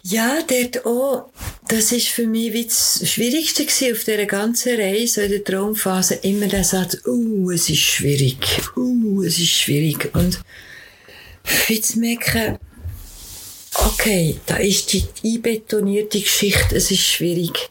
Ja, 0.03 0.39
dort 0.47 0.85
auch. 0.85 1.31
Das 1.67 1.91
ist 1.91 2.07
für 2.07 2.27
mich 2.27 2.53
wie 2.53 2.63
das 2.63 3.01
Schwierigste 3.03 3.65
gewesen 3.65 3.93
auf 3.93 4.03
dieser 4.05 4.25
ganzen 4.25 4.79
Reise, 4.79 5.23
in 5.23 5.31
der 5.31 5.43
Traumphase, 5.43 6.15
immer 6.15 6.47
der 6.47 6.63
Satz, 6.63 6.97
uh, 7.05 7.51
es 7.51 7.69
ist 7.69 7.79
schwierig, 7.79 8.37
uh, 8.77 9.21
es 9.23 9.37
ist 9.37 9.51
schwierig. 9.51 10.11
Und 10.15 10.39
jetzt 11.67 11.95
merken, 11.97 12.57
okay, 13.75 14.39
da 14.45 14.57
ist 14.57 14.93
die 14.93 15.05
einbetonierte 15.23 16.19
Geschichte, 16.19 16.75
es 16.75 16.91
ist 16.91 17.01
schwierig. 17.01 17.69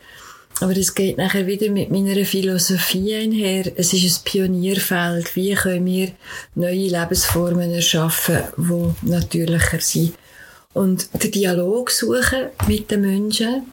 Aber 0.61 0.77
es 0.77 0.95
geht 0.95 1.17
nachher 1.17 1.47
wieder 1.47 1.71
mit 1.71 1.91
meiner 1.91 2.25
Philosophie 2.25 3.15
einher. 3.15 3.73
Es 3.77 3.95
ist 3.95 4.21
ein 4.21 4.25
Pionierfeld. 4.25 5.35
Wie 5.35 5.55
können 5.55 5.87
wir 5.87 6.13
neue 6.55 6.89
Lebensformen 6.89 7.73
erschaffen, 7.73 8.43
die 8.59 9.09
natürlicher 9.09 9.81
sind? 9.81 10.15
Und 10.75 11.09
den 11.23 11.31
Dialog 11.31 11.91
suchen 11.91 12.51
mit 12.69 12.91
den 12.91 13.01
Menschen, 13.01 13.73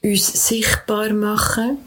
uns 0.00 0.48
sichtbar 0.48 1.12
machen, 1.12 1.78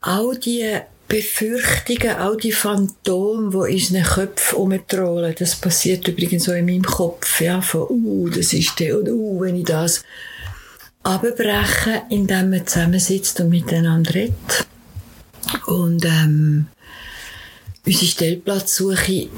all 0.00 0.36
die 0.36 0.80
Befürchtungen, 1.12 2.16
all 2.16 2.38
die 2.38 2.52
Phantome, 2.52 3.50
die 3.50 3.72
in 3.72 3.78
unseren 3.78 4.02
Köpfen 4.02 4.56
umtrollen, 4.56 5.34
das 5.38 5.56
passiert 5.56 6.08
übrigens 6.08 6.48
auch 6.48 6.54
in 6.54 6.64
meinem 6.64 6.84
Kopf, 6.84 7.42
ja, 7.42 7.60
von, 7.60 7.86
uh, 7.90 8.30
das 8.30 8.54
ist 8.54 8.80
der, 8.80 8.98
und 8.98 9.10
uh, 9.10 9.40
wenn 9.42 9.56
ich 9.56 9.66
das 9.66 10.04
abbrechen, 11.02 12.00
indem 12.08 12.48
man 12.48 12.66
zusammensitzt 12.66 13.40
und 13.40 13.50
miteinander 13.50 14.14
redet. 14.14 14.66
Und, 15.66 16.02
ähm, 16.06 16.68
unsere 17.84 18.06
Stellplatzsuche, 18.06 19.28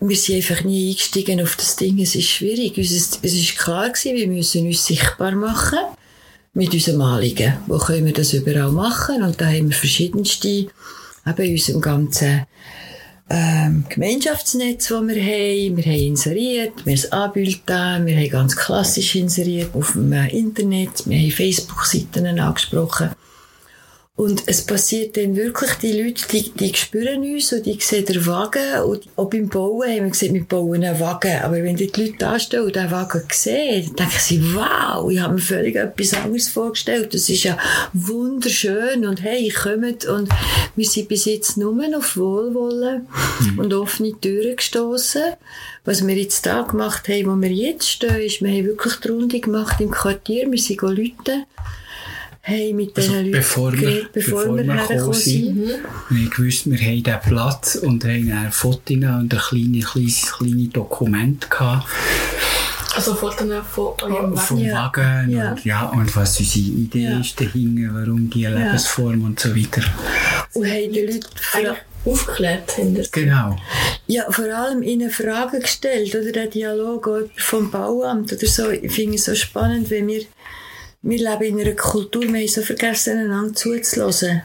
wir 0.00 0.16
sind 0.16 0.36
einfach 0.36 0.64
nie 0.64 0.90
eingestiegen 0.90 1.40
auf 1.40 1.54
das 1.54 1.76
Ding. 1.76 2.00
Es 2.00 2.16
ist 2.16 2.30
schwierig. 2.30 2.76
Es 2.78 2.90
ist 3.22 3.58
klar 3.58 3.90
gewesen, 3.90 4.16
wir 4.16 4.26
müssen 4.26 4.66
uns 4.66 4.86
sichtbar 4.86 5.36
machen 5.36 5.78
mit 6.54 6.72
unserem 6.72 7.02
Anliegen. 7.02 7.58
Wo 7.68 7.78
können 7.78 8.06
wir 8.06 8.12
das 8.12 8.32
überall 8.32 8.72
machen? 8.72 9.22
Und 9.22 9.40
da 9.40 9.46
haben 9.46 9.68
wir 9.68 9.76
verschiedenste, 9.76 10.66
eben 11.26 11.42
in 11.42 11.52
unserem 11.52 11.80
ganzen 11.80 12.46
ähm, 13.30 13.84
Gemeinschaftsnetz, 13.88 14.88
das 14.88 15.02
wir 15.02 15.22
haben. 15.22 15.76
Wir 15.76 15.84
haben 15.84 16.06
inseriert, 16.06 16.84
wir 16.84 16.96
haben 16.96 17.60
da, 17.66 18.04
wir 18.04 18.16
haben 18.16 18.30
ganz 18.30 18.56
klassisch 18.56 19.14
inseriert 19.14 19.74
auf 19.74 19.92
dem 19.92 20.12
Internet, 20.12 21.08
wir 21.08 21.18
haben 21.18 21.30
Facebook-Seiten 21.30 22.38
angesprochen. 22.38 23.10
Und 24.14 24.42
es 24.46 24.60
passiert 24.66 25.16
dann 25.16 25.36
wirklich, 25.36 25.72
die 25.76 26.02
Leute, 26.02 26.22
die, 26.30 26.50
die 26.50 26.74
spüren 26.74 27.22
uns 27.22 27.50
und 27.50 27.64
die 27.64 27.78
sehen 27.80 28.04
den 28.04 28.26
Wagen. 28.26 28.82
Und 28.82 29.04
auch 29.16 29.30
beim 29.30 29.48
Bauen 29.48 29.88
haben 29.88 30.04
wir 30.04 30.10
gesagt, 30.10 30.34
wir 30.34 30.44
bauen 30.44 30.84
einen 30.84 31.00
Wagen. 31.00 31.40
Aber 31.42 31.62
wenn 31.62 31.76
die 31.76 31.86
Leute 31.86 32.16
da 32.18 32.38
stehen 32.38 32.60
und 32.60 32.76
den 32.76 32.90
Wagen 32.90 33.22
sehen, 33.32 33.86
dann 33.86 34.08
denken 34.08 34.20
sie, 34.20 34.54
wow, 34.54 35.10
ich 35.10 35.18
habe 35.18 35.34
mir 35.34 35.40
völlig 35.40 35.76
etwas 35.76 36.12
anderes 36.12 36.48
vorgestellt. 36.48 37.14
Das 37.14 37.30
ist 37.30 37.42
ja 37.42 37.56
wunderschön 37.94 39.06
und 39.06 39.22
hey, 39.22 39.48
kommt. 39.48 40.04
Und 40.04 40.28
wir 40.76 40.86
sind 40.86 41.08
bis 41.08 41.24
jetzt 41.24 41.56
nur 41.56 41.74
auf 41.96 42.14
Wohlwollen 42.14 43.08
mhm. 43.40 43.58
und 43.60 43.72
offene 43.72 44.12
Türen 44.20 44.56
gestoßen. 44.56 45.22
Was 45.86 46.06
wir 46.06 46.14
jetzt 46.14 46.44
da 46.44 46.62
gemacht 46.62 47.08
haben, 47.08 47.26
wo 47.26 47.40
wir 47.40 47.50
jetzt 47.50 47.88
stehen, 47.88 48.20
ist, 48.20 48.42
wir 48.42 48.50
haben 48.50 48.66
wirklich 48.66 48.96
die 48.96 49.08
Runde 49.08 49.40
gemacht 49.40 49.80
im 49.80 49.90
Quartier. 49.90 50.52
Wir 50.52 50.58
sind 50.58 50.82
Leute 50.82 51.46
haben 52.42 52.76
mit 52.76 52.96
also 52.96 53.12
diesen 53.12 53.30
bevor 53.30 53.70
Leuten 53.70 53.80
geredet, 53.80 54.12
bevor, 54.12 54.40
bevor 54.40 54.56
wir, 54.56 54.64
wir 54.66 54.74
hergekommen 54.74 55.14
sind. 55.14 55.56
Mhm. 55.56 55.70
Wir 56.10 56.30
gewusst, 56.30 56.70
wir 56.70 56.78
haben 56.78 57.02
diesen 57.02 57.20
Platz 57.20 57.74
und 57.76 58.04
haben 58.04 58.32
ein 58.32 58.52
Foto 58.52 58.94
und 58.94 59.04
ein 59.04 59.28
kleines, 59.28 59.92
kleines, 59.92 60.32
kleines 60.32 60.70
Dokument 60.72 61.50
gehabt. 61.50 61.86
Also 62.94 63.14
Fotos 63.14 63.48
von 63.70 63.94
eurem 64.02 64.36
Wagen? 64.36 64.36
Vom 64.36 64.70
Wagen 64.70 65.30
ja. 65.30 65.50
Und, 65.50 65.64
ja, 65.64 65.84
und 65.86 66.14
was 66.14 66.38
unsere 66.38 66.64
Idee 66.66 67.04
ja. 67.04 67.20
ist 67.20 67.40
dahinter, 67.40 67.94
warum 67.94 68.28
die 68.28 68.44
Lebensform 68.44 69.24
und 69.24 69.40
so 69.40 69.56
weiter. 69.56 69.82
Und 70.52 70.66
haben 70.66 70.92
die 70.92 71.00
Leute 71.00 71.26
Eigentlich 71.54 71.78
aufgeklärt 72.04 72.76
haben. 72.78 73.02
Genau. 73.12 73.56
Ja, 74.06 74.30
vor 74.30 74.44
allem 74.44 74.82
ihnen 74.82 75.10
Fragen 75.10 75.60
gestellt, 75.60 76.14
oder 76.14 76.32
der 76.32 76.48
Dialog 76.48 77.30
vom 77.36 77.70
Bauamt 77.70 78.32
oder 78.32 78.46
so. 78.46 78.70
Ich 78.70 78.92
finde 78.92 79.14
es 79.14 79.24
so 79.24 79.34
spannend, 79.34 79.88
wenn 79.88 80.08
wir 80.08 80.24
wir 81.02 81.18
leben 81.18 81.58
in 81.58 81.66
einer 81.66 81.76
Kultur, 81.76 82.22
wir 82.22 82.40
haben 82.40 82.48
so 82.48 82.62
vergessen, 82.62 83.18
einander 83.18 83.54
zuzulassen. 83.54 84.42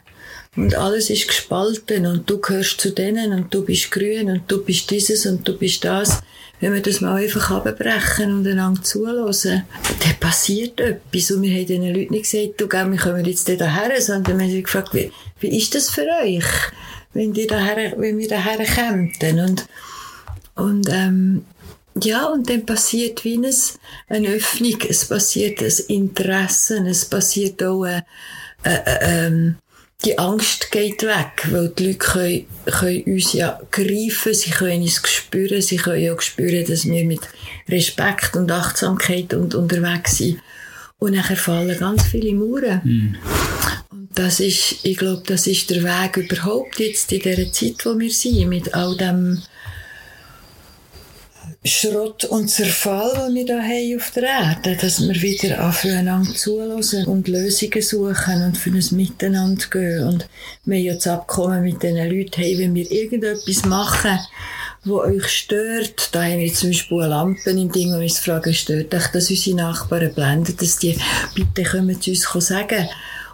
Und 0.56 0.74
alles 0.74 1.08
ist 1.08 1.28
gespalten 1.28 2.06
und 2.06 2.28
du 2.28 2.40
gehörst 2.40 2.80
zu 2.80 2.90
denen 2.90 3.32
und 3.32 3.54
du 3.54 3.64
bist 3.64 3.92
grün 3.92 4.28
und 4.28 4.42
du 4.50 4.64
bist 4.64 4.90
dieses 4.90 5.24
und 5.26 5.46
du 5.46 5.56
bist 5.56 5.84
das. 5.84 6.20
Wenn 6.60 6.74
wir 6.74 6.82
das 6.82 7.00
mal 7.00 7.22
einfach 7.22 7.52
abbrechen 7.52 8.38
und 8.38 8.46
einander 8.46 8.82
zulassen, 8.82 9.62
dann 10.00 10.16
passiert 10.18 10.80
etwas. 10.80 11.30
Und 11.30 11.42
wir 11.42 11.54
haben 11.54 11.66
den 11.66 11.94
Leuten 11.94 12.12
nicht 12.12 12.28
gesagt, 12.28 12.60
du, 12.60 12.66
gell, 12.66 12.90
wir 12.90 12.98
kommen 12.98 13.24
jetzt 13.24 13.48
daher, 13.48 14.00
sondern 14.02 14.38
wir 14.38 14.44
haben 14.44 14.50
sie 14.50 14.62
gefragt, 14.64 14.92
wie, 14.94 15.12
wie 15.38 15.56
ist 15.56 15.76
das 15.76 15.90
für 15.90 16.06
euch, 16.24 16.44
wenn, 17.14 17.32
die 17.32 17.46
daher, 17.46 17.94
wenn 17.96 18.18
wir 18.18 18.26
daher 18.26 18.66
kommen? 18.66 19.12
Und, 19.22 19.66
und 20.56 20.88
ähm, 20.90 21.44
ja, 22.00 22.26
und 22.26 22.48
dann 22.48 22.66
passiert 22.66 23.24
wie 23.24 23.34
eine, 23.34 23.50
eine 24.08 24.28
Öffnung, 24.28 24.78
es 24.88 25.06
passiert 25.06 25.60
ein 25.60 25.72
Interesse, 25.88 26.84
es 26.86 27.04
passiert 27.04 27.62
auch 27.62 27.82
eine, 27.82 28.04
eine, 28.62 28.86
eine, 28.86 29.26
ähm, 29.26 29.56
die 30.04 30.16
Angst 30.16 30.70
geht 30.70 31.02
weg, 31.02 31.48
weil 31.50 31.70
die 31.70 31.86
Leute 31.86 31.98
können, 31.98 32.46
können 32.66 33.02
uns 33.02 33.32
ja 33.32 33.60
greifen, 33.70 34.32
sie 34.32 34.50
können 34.50 34.82
uns 34.82 35.02
spüren, 35.04 35.60
sie 35.60 35.76
können 35.76 36.02
ja 36.02 36.20
spüren, 36.20 36.64
dass 36.66 36.84
wir 36.84 37.04
mit 37.04 37.20
Respekt 37.68 38.36
und 38.36 38.50
Achtsamkeit 38.52 39.34
und 39.34 39.54
unterwegs 39.56 40.18
sind. 40.18 40.40
Und 41.00 41.14
nachher 41.14 41.36
fallen 41.36 41.78
ganz 41.78 42.04
viele 42.04 42.34
Mauern. 42.34 42.80
Mm. 42.84 43.16
Und 43.90 44.08
das 44.14 44.40
ist, 44.40 44.84
ich 44.84 44.96
glaube, 44.96 45.22
das 45.26 45.46
ist 45.46 45.70
der 45.70 45.82
Weg 45.82 46.16
überhaupt 46.16 46.78
jetzt 46.78 47.12
in 47.12 47.20
dieser 47.20 47.52
Zeit, 47.52 47.84
wo 47.84 47.98
wir 47.98 48.10
sind, 48.10 48.48
mit 48.48 48.74
all 48.74 48.96
dem, 48.96 49.42
Schrott 51.64 52.24
und 52.24 52.48
Zerfall, 52.48 53.34
den 53.34 53.34
wir 53.34 53.62
hier 53.62 53.96
haben 53.96 54.00
auf 54.00 54.10
der 54.12 54.22
Erde, 54.22 54.76
dass 54.80 55.00
wir 55.00 55.20
wieder 55.20 55.68
aufeinander 55.68 56.32
zulassen 56.32 57.04
und 57.06 57.26
Lösungen 57.26 57.82
suchen 57.82 58.42
und 58.44 58.56
für 58.56 58.70
ein 58.70 58.84
Miteinander 58.92 59.66
gehen. 59.66 60.06
Und 60.06 60.28
wir 60.64 60.78
haben 60.78 60.84
jetzt 60.84 61.08
Abkommen 61.08 61.64
mit 61.64 61.82
diesen 61.82 61.96
Leuten, 61.96 62.40
hey, 62.40 62.56
wenn 62.58 62.76
wir 62.76 62.88
irgendetwas 62.88 63.64
machen, 63.64 64.20
wo 64.84 65.00
euch 65.00 65.26
stört, 65.26 66.10
da 66.12 66.22
haben 66.22 66.38
wir 66.38 66.54
zum 66.54 66.70
Beispiel 66.70 66.98
Lampen 66.98 67.58
im 67.58 67.72
Ding 67.72 67.92
und 67.92 68.02
uns 68.02 68.20
fragen, 68.20 68.54
stört 68.54 68.94
euch, 68.94 69.08
dass 69.08 69.28
unsere 69.28 69.56
Nachbarn 69.56 70.14
blenden, 70.14 70.56
dass 70.56 70.78
die, 70.78 70.96
bitte 71.34 71.64
kommen 71.64 72.00
zu 72.00 72.12
uns 72.12 72.46
sagen. 72.46 72.88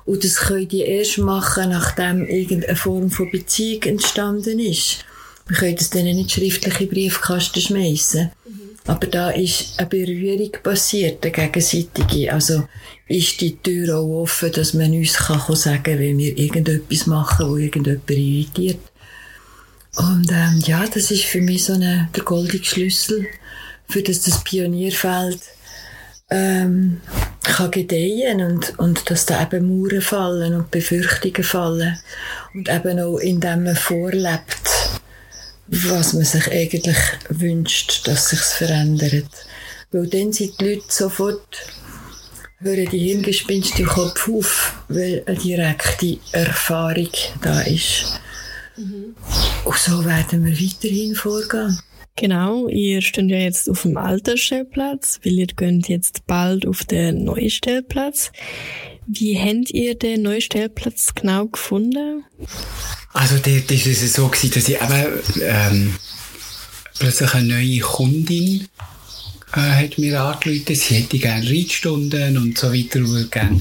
Und 0.07 0.25
das 0.25 0.37
können 0.37 0.69
die 0.69 0.81
erst 0.81 1.19
machen, 1.19 1.71
nachdem 1.71 2.27
irgendeine 2.27 2.77
Form 2.77 3.11
von 3.11 3.31
Beziehung 3.31 3.83
entstanden 3.83 4.59
ist. 4.61 5.05
Wir 5.47 5.57
können 5.57 5.77
das 5.77 5.91
denen 5.91 6.17
nicht 6.17 6.33
schriftliche 6.33 6.87
Briefkasten 6.87 7.61
schmeißen. 7.61 8.31
Mhm. 8.47 8.65
Aber 8.87 9.07
da 9.07 9.31
ist 9.31 9.79
eine 9.79 9.89
Berührung 9.89 10.51
passiert, 10.63 11.25
eine 11.25 11.33
gegenseitige. 11.33 12.33
Also 12.33 12.65
ist 13.09 13.41
die 13.41 13.57
Tür 13.57 13.99
auch 13.99 14.23
offen, 14.23 14.53
dass 14.53 14.75
man 14.75 14.93
uns 14.93 15.15
kann 15.15 15.41
sagen 15.57 15.83
kann, 15.83 15.99
wenn 15.99 16.19
wir 16.19 16.37
irgendetwas 16.37 17.07
machen, 17.07 17.49
wo 17.49 17.57
irgendjemand 17.57 18.11
irritiert. 18.11 18.81
Und 19.97 20.31
ähm, 20.33 20.63
ja, 20.67 20.85
das 20.87 21.11
ist 21.11 21.25
für 21.25 21.41
mich 21.41 21.65
so 21.65 21.75
eine, 21.75 22.09
der 22.15 22.25
goldige 22.25 22.65
Schlüssel, 22.65 23.27
für 23.89 24.03
das 24.03 24.23
das 24.23 24.43
Pionierfeld 24.43 25.41
ähm, 26.31 27.01
kann 27.43 27.71
gedeihen 27.71 28.41
und, 28.41 28.79
und 28.79 29.09
dass 29.11 29.27
da 29.27 29.43
eben 29.43 29.69
Mauern 29.69 30.01
fallen 30.01 30.55
und 30.55 30.71
Befürchtungen 30.71 31.45
fallen. 31.45 31.99
Und 32.55 32.69
eben 32.69 32.99
auch, 33.01 33.19
indem 33.19 33.65
man 33.65 33.77
vorlebt 33.77 34.74
was 35.91 36.13
man 36.13 36.25
sich 36.25 36.51
eigentlich 36.51 36.97
wünscht, 37.29 38.07
dass 38.07 38.31
sich 38.31 38.41
verändert. 38.41 39.31
Weil 39.91 40.07
dann 40.07 40.33
sind 40.33 40.61
die 40.61 40.65
Leute 40.65 40.85
sofort 40.89 41.67
hören 42.65 42.89
die 42.91 42.99
Hirngespinste 42.99 43.83
im 43.83 43.89
Kopf 43.89 44.29
auf, 44.29 44.85
weil 44.89 45.23
eine 45.27 45.37
direkte 45.37 46.19
Erfahrung 46.33 47.11
da 47.43 47.61
ist. 47.61 48.21
Mhm. 48.77 49.15
Und 49.65 49.77
so 49.77 50.05
werden 50.05 50.45
wir 50.45 50.53
weiterhin 50.53 51.15
vorgehen. 51.15 51.79
Genau, 52.17 52.69
ihr 52.69 53.03
steht 53.03 53.29
ja 53.29 53.39
jetzt 53.39 53.69
auf 53.69 53.83
dem 53.83 53.97
alten 53.97 54.37
Stellplatz, 54.37 55.21
weil 55.25 55.33
ihr 55.33 55.47
könnt 55.49 55.89
jetzt 55.89 56.27
bald 56.27 56.67
auf 56.67 56.85
den 56.85 57.25
neuen 57.25 57.51
Stellplatz. 57.51 58.31
Wie 59.07 59.38
habt 59.38 59.71
ihr 59.71 59.95
den 59.97 60.23
neuen 60.23 60.40
Stellplatz 60.40 61.14
genau 61.14 61.47
gefunden? 61.47 62.25
Also 63.12 63.37
dort 63.37 63.71
war 63.71 63.77
es 63.87 64.12
so, 64.12 64.29
gewesen, 64.29 64.51
dass 64.55 64.69
ich 64.69 64.81
eben 64.81 65.23
ähm, 65.43 65.95
plötzlich 66.99 67.35
eine 67.35 67.55
neue 67.55 67.81
Kundin 67.81 68.69
äh, 69.53 69.85
hat 69.85 69.99
mir 69.99 70.21
angerufen, 70.21 70.75
sie 70.75 70.95
hätte 70.95 71.19
gerne 71.19 71.49
Reitstunden 71.49 72.37
und 72.38 72.59
so 72.59 72.73
weiter 72.73 73.01
und 73.01 73.31
gerne 73.31 73.61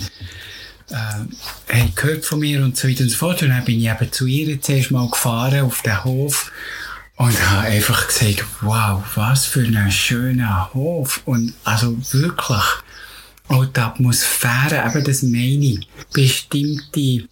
äh, 0.90 1.76
hat 1.76 1.96
gehört 1.96 2.26
von 2.26 2.40
mir 2.40 2.64
und 2.64 2.78
so 2.78 2.88
weiter 2.88 3.04
und 3.04 3.10
so 3.10 3.18
fort. 3.18 3.44
Und 3.44 3.50
dann 3.50 3.66
bin 3.66 3.80
ich 3.80 3.90
eben 3.90 4.12
zu 4.12 4.26
ihr 4.26 4.62
zuerst 4.62 4.92
mal 4.92 5.10
gefahren 5.10 5.62
auf 5.62 5.82
den 5.82 6.04
Hof 6.04 6.52
und 7.16 7.52
habe 7.52 7.68
einfach 7.68 8.08
gesagt, 8.08 8.44
wow, 8.62 9.04
was 9.16 9.46
für 9.46 9.62
ein 9.62 9.92
schöner 9.92 10.74
Hof. 10.74 11.22
Und 11.26 11.54
also 11.64 11.98
wirklich, 12.12 12.64
auch 13.48 13.66
die 13.66 13.80
Atmosphäre, 13.80 14.84
eben 14.88 15.04
das 15.04 15.24
meine 15.24 15.66
ich, 15.66 15.88
bestimmte 16.14 17.28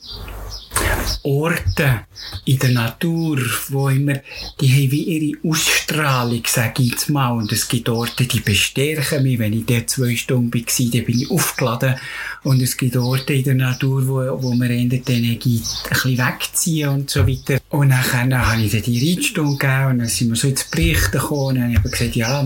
Orte 1.23 2.01
in 2.45 2.59
der 2.59 2.71
Natur, 2.71 3.39
wo 3.69 3.89
immer, 3.89 4.15
die 4.59 4.71
haben 4.71 4.91
wie 4.91 5.03
ihre 5.03 5.47
Ausstrahlung, 5.47 6.43
sage 6.47 6.83
ich 6.83 6.91
jetzt 6.91 7.09
mal. 7.09 7.31
Und 7.31 7.51
es 7.51 7.67
gibt 7.67 7.89
Orte, 7.89 8.25
die 8.25 8.39
bestärken 8.39 9.23
mich. 9.23 9.39
Wenn 9.39 9.53
ich 9.53 9.65
dort 9.65 9.89
zwei 9.89 10.15
Stunden 10.15 10.53
war, 10.53 10.61
dann 10.61 11.05
bin 11.05 11.19
ich 11.19 11.31
aufgeladen. 11.31 11.95
Und 12.43 12.61
es 12.61 12.77
gibt 12.77 12.97
Orte 12.97 13.33
in 13.33 13.43
der 13.43 13.55
Natur, 13.55 14.07
wo, 14.07 14.43
wo 14.43 14.53
man 14.53 14.69
die 14.69 15.01
Energie 15.07 15.61
ein 15.61 15.89
bisschen 15.89 16.17
wegziehen 16.17 16.89
und 16.89 17.09
so 17.09 17.27
weiter. 17.27 17.59
Und 17.69 17.89
dann 17.89 18.47
habe 18.47 18.61
ich 18.61 18.71
dann 18.71 18.81
die 18.81 19.15
Reitstunde 19.15 19.57
gegeben 19.57 19.85
und 19.91 19.99
dann 19.99 20.07
sind 20.07 20.29
wir 20.29 20.35
so 20.35 20.47
ins 20.47 20.63
Berichten 20.63 21.11
gekommen 21.11 21.47
und 21.47 21.55
dann 21.55 21.75
habe 21.75 21.87
ich 21.87 21.91
gesagt, 21.91 22.15
ja, 22.15 22.43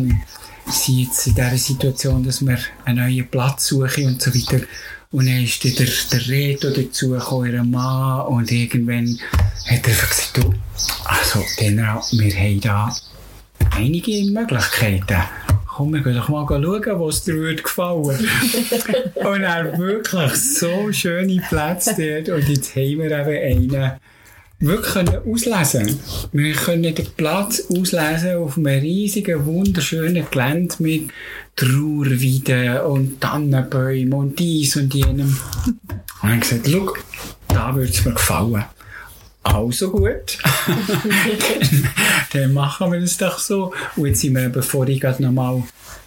sind 0.67 0.99
jetzt 0.99 1.27
in 1.27 1.35
dieser 1.35 1.57
Situation, 1.57 2.23
dass 2.23 2.45
wir 2.45 2.57
einen 2.85 2.99
neuen 2.99 3.27
Platz 3.27 3.67
suchen 3.67 4.07
und 4.07 4.21
so 4.21 4.33
weiter. 4.33 4.65
Und 5.11 5.27
dann 5.27 5.43
ist 5.43 5.63
der, 5.63 5.71
der 5.71 6.27
Reto 6.27 6.69
dazu 6.71 7.11
gekommen, 7.11 7.53
ihr 7.53 7.63
Mann, 7.63 8.27
und 8.27 8.51
irgendwann 8.51 9.17
hat 9.65 9.87
er 9.87 9.93
gesagt, 9.93 10.31
du, 10.33 10.53
also, 11.05 11.43
dann, 11.59 11.77
wir 11.77 12.35
haben 12.35 12.61
da 12.61 12.95
einige 13.71 14.23
Möglichkeiten. 14.31 15.23
Komm, 15.67 15.93
wir 15.93 16.01
gehen 16.01 16.15
doch 16.15 16.29
mal 16.29 16.45
schauen, 16.47 16.99
was 16.99 17.23
dir 17.23 17.35
würde 17.35 17.61
gefallen. 17.61 18.01
und 19.15 19.41
er 19.41 19.77
wirklich 19.77 20.33
so 20.33 20.91
schöne 20.91 21.41
Plätze 21.47 21.95
dort. 21.97 22.29
Und 22.29 22.49
jetzt 22.49 22.75
haben 22.75 22.99
wir 22.99 23.11
eben 23.11 23.73
einen, 23.73 23.91
wirklich 24.59 24.93
können 24.93 25.21
auslesen. 25.25 25.99
Wir 26.31 26.53
können 26.53 26.95
den 26.95 27.07
Platz 27.17 27.63
auslesen 27.69 28.37
auf 28.37 28.57
einem 28.57 28.81
riesigen, 28.81 29.45
wunderschönen 29.45 30.25
Gelände 30.29 30.75
mit 30.79 31.09
Trauerweiden 31.55 32.81
und 32.81 33.21
Tannenbäumen 33.21 34.13
und 34.13 34.39
dies 34.39 34.75
und 34.75 34.93
jenem. 34.93 35.37
Und 36.21 36.33
ich 36.33 36.39
gesagt, 36.41 36.69
schau, 36.69 36.93
da 37.47 37.75
würde 37.75 37.91
es 37.91 38.05
mir 38.05 38.13
gefallen. 38.13 38.65
Also 39.43 39.91
gut. 39.91 40.39
dann, 42.33 42.53
machen 42.53 42.91
wir 42.91 42.99
es 42.99 43.17
doch 43.17 43.37
so. 43.37 43.73
Und 43.95 44.07
jetzt 44.07 44.21
sind 44.21 44.35
wir, 44.35 44.49
bevor 44.49 44.87
ich 44.87 44.99
gerade 44.99 45.21
nochmal 45.21 45.61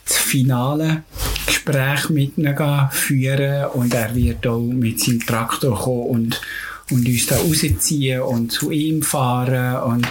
das 0.05 0.17
finale 0.17 1.05
Gespräch 1.47 2.09
mit 2.09 2.37
ihm 2.37 2.57
führen 2.91 3.67
und 3.75 3.95
er 3.95 4.15
wird 4.15 4.47
auch 4.47 4.59
mit 4.59 4.99
seinem 4.99 5.25
Traktor 5.25 5.79
kommen 5.79 6.07
und 6.09 6.41
und 6.90 7.07
uns 7.07 7.27
da 7.27 7.37
rausziehen 7.37 8.22
und 8.22 8.53
zu 8.53 8.70
ihm 8.70 9.03
fahren 9.03 9.83
und 9.83 10.07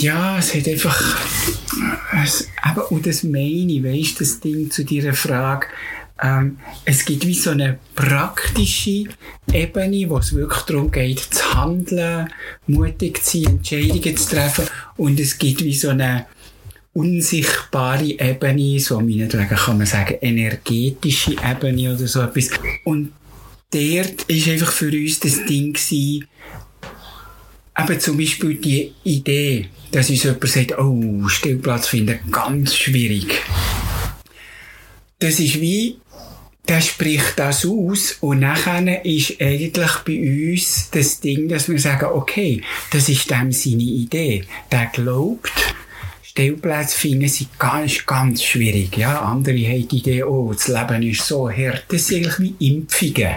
ja, 0.00 0.38
es 0.38 0.54
hat 0.54 0.68
einfach, 0.68 1.18
es, 2.22 2.48
aber, 2.62 2.92
und 2.92 3.06
das 3.06 3.24
meine 3.24 3.72
ich, 3.72 3.82
weißt 3.82 4.20
das 4.20 4.40
Ding 4.40 4.70
zu 4.70 4.84
dieser 4.84 5.12
Frage, 5.12 5.66
ähm, 6.22 6.58
es 6.84 7.04
gibt 7.04 7.26
wie 7.26 7.34
so 7.34 7.50
eine 7.50 7.78
praktische 7.96 9.04
Ebene, 9.52 10.08
wo 10.08 10.18
es 10.18 10.34
wirklich 10.34 10.62
darum 10.62 10.90
geht, 10.90 11.18
zu 11.18 11.54
handeln, 11.54 12.28
mutig 12.68 13.24
zu 13.24 13.42
sein, 13.42 13.56
Entscheidungen 13.56 14.16
zu 14.16 14.28
treffen 14.28 14.66
und 14.96 15.18
es 15.18 15.36
gibt 15.36 15.64
wie 15.64 15.74
so 15.74 15.88
eine 15.88 16.26
unsichtbare 16.92 18.20
Ebene, 18.20 18.78
so 18.78 19.00
meinetwegen 19.00 19.48
kann 19.48 19.78
man 19.78 19.86
sagen, 19.86 20.18
energetische 20.20 21.32
Ebene 21.32 21.94
oder 21.94 22.06
so 22.06 22.20
etwas. 22.20 22.50
Und 22.84 23.12
dort 23.72 24.22
ist 24.28 24.48
einfach 24.48 24.72
für 24.72 24.90
uns 24.90 25.20
das 25.20 25.44
Ding 25.44 25.72
gewesen, 25.72 26.26
eben 27.78 28.00
zum 28.00 28.16
Beispiel 28.16 28.54
die 28.54 28.92
Idee, 29.04 29.68
dass 29.90 30.10
uns 30.10 30.22
jemand 30.22 30.48
sagt, 30.48 30.78
oh, 30.78 31.28
Stillplatz 31.28 31.88
finden 31.88 32.18
ganz 32.30 32.74
schwierig. 32.76 33.42
Das 35.18 35.38
ist 35.40 35.60
wie, 35.60 35.98
der 36.68 36.80
spricht 36.80 37.38
das 37.38 37.64
aus 37.66 38.16
und 38.20 38.40
nachher 38.40 39.04
ist 39.04 39.40
eigentlich 39.40 39.92
bei 40.06 40.52
uns 40.52 40.90
das 40.90 41.20
Ding, 41.20 41.48
dass 41.48 41.68
wir 41.68 41.78
sagen, 41.78 42.06
okay, 42.06 42.62
das 42.90 43.08
ist 43.08 43.30
dem 43.30 43.52
seine 43.52 43.82
Idee. 43.82 44.44
Der 44.70 44.86
glaubt, 44.86 45.52
Stellplätze 46.22 46.96
finden 46.96 47.28
sie 47.28 47.48
ganz, 47.58 48.06
ganz 48.06 48.42
schwierig. 48.42 48.96
Ja, 48.96 49.20
andere 49.20 49.58
haben 49.58 49.88
die 49.88 49.98
Idee, 49.98 50.24
oh, 50.24 50.52
das 50.52 50.68
Leben 50.68 51.02
ist 51.02 51.26
so 51.26 51.50
hart. 51.50 51.84
Das 51.88 52.06
sind 52.06 52.26
eigentlich 52.26 52.56
wie 52.58 52.68
Impfungen. 52.68 53.34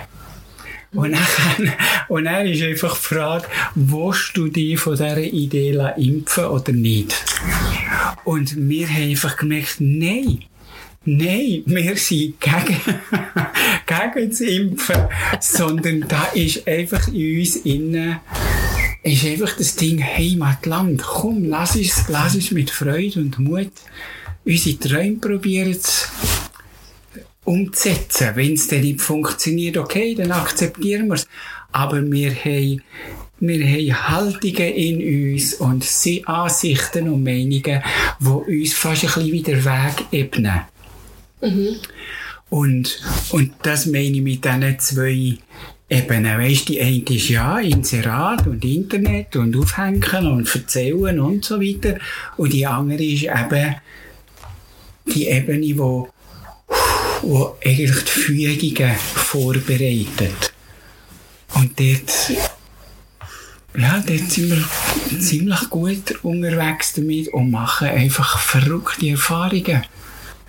Und 0.96 1.12
dann, 1.12 1.74
und 2.08 2.26
dann 2.26 2.48
ist 2.48 2.64
einfach 2.64 2.96
die 2.96 3.04
Frage, 3.04 3.48
willst 3.76 4.32
du 4.36 4.48
dich 4.48 4.80
von 4.80 4.94
dieser 4.94 5.18
Idee 5.18 5.78
impfen 5.98 6.46
oder 6.46 6.72
nicht? 6.72 7.16
Und 8.24 8.56
wir 8.70 8.88
haben 8.88 9.10
einfach 9.10 9.38
gemerkt, 9.38 9.76
nein. 9.80 10.40
Nein, 11.08 11.62
wir 11.68 11.96
sind 11.98 12.42
gegen, 12.42 12.80
gegen 13.86 14.30
das 14.30 14.42
Impfen, 14.42 15.08
sondern 15.40 16.08
da 16.08 16.24
ist 16.34 16.68
einfach 16.68 17.08
in 17.10 17.40
uns 17.40 17.58
innen, 17.58 18.20
ist 19.04 19.24
einfach 19.24 19.56
das 19.56 19.76
Ding 19.76 20.04
Heimatland. 20.04 21.04
Komm, 21.04 21.44
lass 21.46 21.76
uns, 21.76 22.06
lass 22.08 22.34
uns 22.34 22.50
mit 22.50 22.72
Freude 22.72 23.20
und 23.20 23.38
Mut 23.38 23.72
unsere 24.46 24.80
Träume 24.80 25.18
probieren 25.18 25.80
zu 25.80 26.08
umzusetzen. 27.46 28.32
Wenn 28.36 28.54
es 28.54 28.68
dann 28.68 28.82
nicht 28.82 29.02
funktioniert, 29.02 29.78
okay, 29.78 30.16
dann 30.16 30.32
akzeptieren 30.32 31.08
wir 31.08 31.16
es. 31.16 31.28
Aber 31.72 32.04
wir 32.12 32.34
haben, 32.34 32.82
wir 33.40 33.66
haben 33.66 34.10
Haltungen 34.10 34.74
in 34.74 35.34
uns 35.34 35.54
und 35.56 35.86
Ansichten 36.26 37.10
und 37.10 37.24
Meinungen, 37.24 37.84
die 38.20 38.62
uns 38.62 38.74
fast 38.74 39.04
ein 39.04 39.08
bisschen 39.08 39.32
wieder 39.32 39.66
Weg 39.66 40.06
ebnen. 40.12 40.62
Mhm. 41.42 41.76
Und, 42.50 43.02
und 43.32 43.54
das 43.64 43.86
meine 43.86 44.18
ich 44.18 44.22
mit 44.22 44.46
diesen 44.46 44.80
zwei 44.80 45.38
Ebenen. 45.90 46.40
Weißt, 46.40 46.70
die 46.70 46.82
eine 46.82 47.04
ist 47.10 47.30
ja 47.30 47.60
Inserat 47.60 48.48
und 48.48 48.64
Internet 48.64 49.36
und 49.36 49.56
Aufhängen 49.56 50.28
und 50.28 50.54
Erzählen 50.54 51.20
und 51.20 51.46
so 51.46 51.62
weiter. 51.62 51.98
Und 52.38 52.54
die 52.54 52.66
andere 52.66 53.04
ist 53.04 53.24
eben 53.24 53.76
die 55.14 55.28
Ebene, 55.28 55.78
die 57.26 57.70
eigentlich 57.70 58.04
die 58.04 58.12
Fügungen 58.12 58.96
vorbereitet. 58.96 60.54
Und 61.56 61.80
dort, 61.80 62.30
ja, 63.78 64.04
dort 64.06 64.32
sind 64.32 64.52
wir 64.52 65.20
ziemlich 65.20 65.70
gut 65.70 66.24
unterwegs 66.24 66.94
damit 66.94 67.30
und 67.30 67.52
machen 67.52 67.88
einfach 67.88 68.40
verrückte 68.40 69.10
Erfahrungen. 69.10 69.86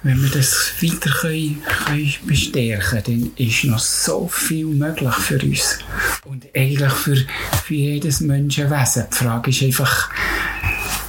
Wenn 0.02 0.22
wir 0.22 0.30
das 0.30 0.72
weiter 0.82 1.10
können, 1.10 1.62
können 1.86 2.14
bestärken 2.26 3.02
dann 3.04 3.32
ist 3.36 3.64
noch 3.64 3.78
so 3.78 4.28
viel 4.28 4.66
möglich 4.66 5.14
für 5.14 5.40
uns. 5.42 5.78
Und 6.24 6.46
eigentlich 6.54 6.92
für, 6.92 7.16
für 7.64 7.74
jedes 7.74 8.20
Menschenwesen. 8.20 9.06
Die 9.10 9.16
Frage 9.16 9.50
ist 9.50 9.62
einfach, 9.62 10.10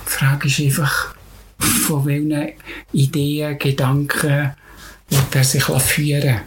die 0.05 0.09
Frage 0.09 0.47
ist 0.47 0.59
einfach, 0.61 1.15
von 1.59 2.05
welchen 2.05 2.53
Ideen, 2.91 3.59
Gedanken, 3.59 4.55
wird 5.09 5.35
er 5.35 5.43
sich 5.43 5.63
führen 5.63 6.41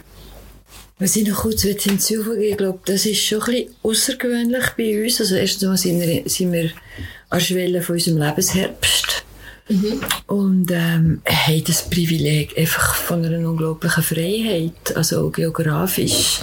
was 1.01 1.15
ich 1.15 1.27
noch 1.27 1.41
kurz 1.41 1.63
hinzufügen 1.63 2.43
ich 2.43 2.57
glaube, 2.57 2.79
das 2.85 3.07
ist 3.07 3.23
schon 3.23 3.41
ein 3.41 3.45
bisschen 3.45 3.75
außergewöhnlich 3.81 4.65
bei 4.77 5.03
uns. 5.03 5.19
Also 5.19 5.35
erstens 5.35 5.67
mal 5.67 5.77
sind 5.77 5.99
wir, 5.99 6.29
sind 6.29 6.53
wir 6.53 6.65
an 7.29 7.39
der 7.39 7.45
Schwelle 7.45 7.81
von 7.81 7.95
unserem 7.95 8.19
Lebensherbst. 8.19 9.23
Mhm. 9.67 10.01
Und 10.27 10.71
ähm, 10.71 11.21
haben 11.25 11.63
das 11.63 11.89
Privileg 11.89 12.55
einfach 12.55 12.93
von 12.93 13.25
einer 13.25 13.49
unglaublichen 13.49 14.03
Freiheit, 14.03 14.95
also 14.95 15.25
auch 15.25 15.31
geografisch. 15.31 16.41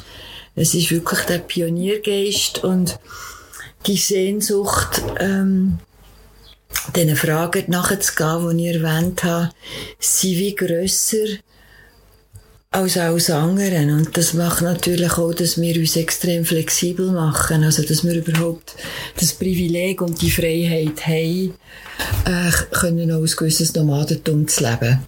Es 0.56 0.74
ist 0.74 0.90
wirklich 0.90 1.20
der 1.20 1.38
Pioniergeist 1.38 2.64
und 2.64 2.98
die 3.86 3.96
Sehnsucht, 3.96 5.02
ähm, 5.20 5.78
diesen 6.96 7.14
Fragen 7.14 7.64
nachzugehen, 7.68 8.58
die 8.58 8.70
ich 8.70 8.74
erwähnt 8.74 9.22
habe, 9.22 9.50
sind 10.00 10.38
wie 10.38 10.56
grösser 10.56 11.26
als 12.70 12.96
alles 12.96 13.30
andere. 13.30 13.80
Und 13.92 14.16
das 14.16 14.34
macht 14.34 14.62
natürlich 14.62 15.12
auch, 15.12 15.32
dass 15.32 15.60
wir 15.60 15.76
uns 15.76 15.96
extrem 15.96 16.44
flexibel 16.44 17.10
machen. 17.10 17.64
Also, 17.64 17.82
dass 17.82 18.04
wir 18.04 18.14
überhaupt 18.14 18.74
das 19.18 19.32
Privileg 19.32 20.00
und 20.02 20.20
die 20.20 20.30
Freiheit 20.30 21.06
haben, 21.06 21.54
äh, 22.24 22.50
können 22.72 23.10
auch 23.12 23.22
ein 23.22 23.36
gewisses 23.36 23.74
Nomadentum 23.74 24.46
zu 24.46 24.64
leben. 24.64 25.00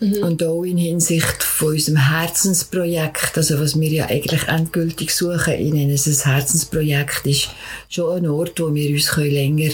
Mhm. 0.00 0.24
Und 0.24 0.42
auch 0.42 0.64
in 0.64 0.76
Hinsicht 0.76 1.42
von 1.42 1.68
unserem 1.68 1.98
Herzensprojekt, 1.98 3.36
also 3.36 3.60
was 3.60 3.78
wir 3.78 3.88
ja 3.88 4.06
eigentlich 4.06 4.48
endgültig 4.48 5.14
suchen, 5.14 5.54
ich 5.54 5.72
nenne 5.72 5.94
es 5.94 6.06
ein 6.06 6.32
Herzensprojekt, 6.32 7.24
ist 7.26 7.50
schon 7.88 8.18
ein 8.18 8.28
Ort, 8.28 8.58
wo 8.60 8.74
wir 8.74 8.90
uns 8.90 9.16
länger 9.16 9.72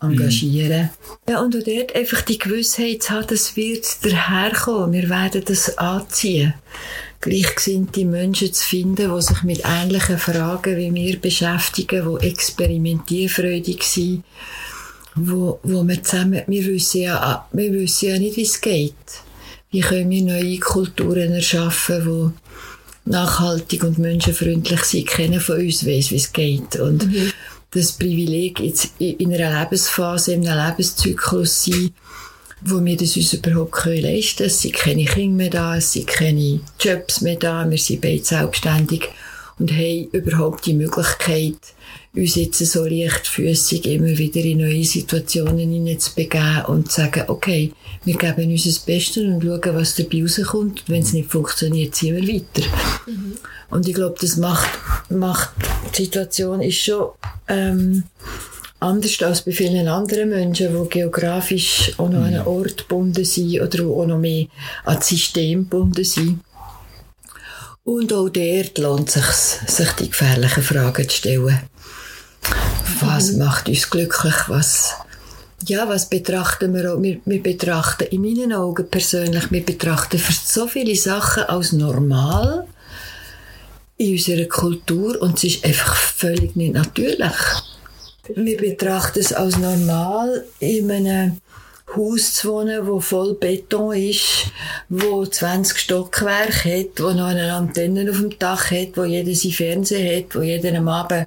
engagieren 0.00 0.68
können. 0.68 0.90
Mhm. 1.26 1.32
Ja, 1.32 1.40
und 1.40 1.56
auch 1.56 1.62
dort 1.64 1.96
einfach 1.96 2.22
die 2.22 2.38
Gewissheit 2.38 3.02
zu 3.02 3.10
haben, 3.10 3.26
das 3.28 3.56
wird 3.56 4.04
daherkommen, 4.04 4.92
wir 4.92 5.08
werden 5.08 5.42
das 5.44 5.76
anziehen 5.78 6.54
gleichgesinnte 7.18 8.04
Menschen 8.04 8.52
zu 8.52 8.64
finden, 8.64 9.12
die 9.12 9.22
sich 9.22 9.42
mit 9.42 9.62
ähnlichen 9.64 10.18
Fragen 10.18 10.76
wie 10.76 10.94
wir 10.94 11.18
beschäftigen, 11.18 12.06
die 12.20 12.26
experimentierfreudig 12.26 13.82
sind, 13.82 14.22
wo, 15.16 15.58
wo 15.62 15.82
wir 15.82 16.02
zusammen, 16.04 16.42
wir 16.46 16.66
wissen 16.66 17.00
ja, 17.00 17.48
wir 17.50 17.72
wissen 17.72 18.10
ja 18.10 18.18
nicht, 18.18 18.36
wie 18.36 18.42
es 18.42 18.60
geht 18.60 18.94
wie 19.76 19.82
können 19.82 20.08
wir 20.08 20.22
neue 20.22 20.58
Kulturen 20.58 21.34
erschaffen, 21.34 22.32
die 23.04 23.10
nachhaltig 23.10 23.84
und 23.84 23.98
menschenfreundlich 23.98 24.80
sind, 24.84 25.06
kennen 25.06 25.38
von 25.38 25.58
uns 25.58 25.86
weiss, 25.86 26.10
wie 26.10 26.16
es 26.16 26.32
geht. 26.32 26.76
Und 26.76 27.06
mhm. 27.06 27.30
das 27.72 27.92
Privileg 27.92 28.58
jetzt 28.60 28.92
in 28.98 29.34
einer 29.34 29.60
Lebensphase, 29.60 30.32
in 30.32 30.48
einem 30.48 30.66
Lebenszyklus 30.66 31.64
sein, 31.64 31.90
wo 32.62 32.82
wir 32.82 32.96
das 32.96 33.18
uns 33.18 33.34
überhaupt 33.34 33.84
leisten 33.84 34.38
können. 34.38 34.46
Es 34.46 34.62
sind 34.62 34.74
keine 34.74 35.04
Kinder 35.04 35.36
mehr 35.36 35.50
da, 35.50 35.76
es 35.76 35.92
sind 35.92 36.06
keine 36.06 36.60
Jobs 36.80 37.20
mehr 37.20 37.36
da, 37.36 37.68
wir 37.68 37.76
sind 37.76 38.00
beide 38.00 38.24
selbstständig 38.24 39.10
und 39.58 39.72
haben 39.72 40.08
überhaupt 40.12 40.66
die 40.66 40.74
Möglichkeit, 40.74 41.56
uns 42.14 42.34
jetzt 42.34 42.58
so 42.58 42.84
leichtfüßig 42.84 43.86
immer 43.86 44.18
wieder 44.18 44.40
in 44.40 44.58
neue 44.58 44.84
Situationen 44.84 45.70
hineinzubegeben 45.70 46.64
und 46.66 46.90
zu 46.90 47.02
sagen, 47.02 47.24
okay, 47.28 47.72
wir 48.04 48.16
geben 48.16 48.50
uns 48.50 48.64
das 48.64 48.78
Beste 48.78 49.26
und 49.26 49.42
schauen, 49.42 49.74
was 49.74 49.96
dabei 49.96 50.22
rauskommt. 50.22 50.84
Wenn 50.88 51.02
es 51.02 51.12
nicht 51.12 51.30
funktioniert, 51.30 51.94
ziehen 51.94 52.16
wir 52.16 52.34
weiter. 52.34 52.68
Mhm. 53.06 53.36
Und 53.70 53.88
ich 53.88 53.94
glaube, 53.94 54.16
das 54.20 54.36
macht, 54.36 54.78
macht, 55.10 55.50
die 55.96 56.04
Situation 56.04 56.60
ist 56.60 56.78
schon, 56.78 57.10
ähm, 57.48 58.04
anders 58.78 59.22
als 59.22 59.42
bei 59.42 59.52
vielen 59.52 59.88
anderen 59.88 60.30
Menschen, 60.30 60.68
die 60.72 60.88
geografisch 60.88 61.92
auch 61.96 62.08
noch 62.08 62.18
an 62.18 62.34
einen 62.34 62.46
Ort 62.46 62.88
gebunden 62.88 63.24
sind 63.24 63.60
oder 63.60 63.84
auch 63.84 64.06
noch 64.06 64.18
mehr 64.18 64.46
an 64.84 64.96
das 64.96 65.08
System 65.08 65.62
gebunden 65.64 66.04
sind. 66.04 66.40
Und 67.86 68.12
auch 68.12 68.28
dort 68.28 68.78
lohnt 68.78 69.14
es 69.14 69.60
sich, 69.60 69.70
sich 69.70 69.92
die 69.92 70.08
gefährlichen 70.08 70.62
Fragen 70.64 71.08
zu 71.08 71.18
stellen. 71.18 71.60
Was 73.00 73.30
mhm. 73.30 73.38
macht 73.38 73.68
uns 73.68 73.88
glücklich? 73.88 74.34
Was, 74.48 74.94
ja, 75.66 75.88
was 75.88 76.08
betrachten 76.08 76.74
wir 76.74 76.92
auch? 76.92 77.00
Wir, 77.00 77.20
wir 77.24 77.40
betrachten 77.40 78.08
in 78.10 78.22
meinen 78.22 78.52
Augen 78.52 78.90
persönlich, 78.90 79.52
wir 79.52 79.64
betrachten 79.64 80.18
für 80.18 80.32
so 80.32 80.66
viele 80.66 80.96
Sachen 80.96 81.44
als 81.44 81.70
normal 81.70 82.66
in 83.98 84.14
unserer 84.14 84.46
Kultur 84.46 85.22
und 85.22 85.38
es 85.38 85.44
ist 85.44 85.64
einfach 85.64 85.94
völlig 85.94 86.56
nicht 86.56 86.74
natürlich. 86.74 87.36
Wir 88.34 88.56
betrachten 88.56 89.20
es 89.20 89.32
als 89.32 89.58
normal 89.58 90.44
in 90.58 90.90
einem 90.90 91.40
Haus 91.94 92.34
zu 92.34 92.48
wohnen, 92.50 92.86
wo 92.86 93.00
voll 93.00 93.34
Beton 93.34 93.94
ist, 93.94 94.50
wo 94.88 95.24
20 95.24 95.78
Stockwerke 95.78 96.80
hat, 96.80 97.00
wo 97.00 97.10
noch 97.12 97.26
eine 97.26 97.54
Antenne 97.54 98.10
auf 98.10 98.18
dem 98.18 98.38
Dach 98.38 98.70
hat, 98.70 98.96
wo 98.96 99.04
jeder 99.04 99.34
sein 99.34 99.52
Fernseher 99.52 100.18
hat, 100.18 100.34
wo 100.34 100.42
jeder 100.42 100.76
am 100.76 100.88
Abend 100.88 101.26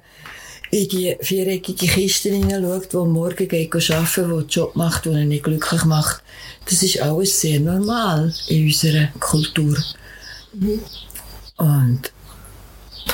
in 0.70 0.88
die 0.88 1.16
viereckige 1.20 1.86
Kiste 1.86 2.30
hineinschaut, 2.30 2.94
wo 2.94 3.04
Morgen 3.04 3.48
geht 3.48 3.74
arbeiten, 3.74 4.30
wo 4.30 4.40
den 4.40 4.48
Job 4.48 4.76
macht, 4.76 5.06
den 5.06 5.16
er 5.16 5.24
nicht 5.24 5.44
glücklich 5.44 5.84
macht. 5.84 6.22
Das 6.66 6.82
ist 6.82 7.00
alles 7.00 7.40
sehr 7.40 7.58
normal 7.58 8.32
in 8.48 8.66
unserer 8.66 9.08
Kultur. 9.18 9.76
Und 11.56 12.12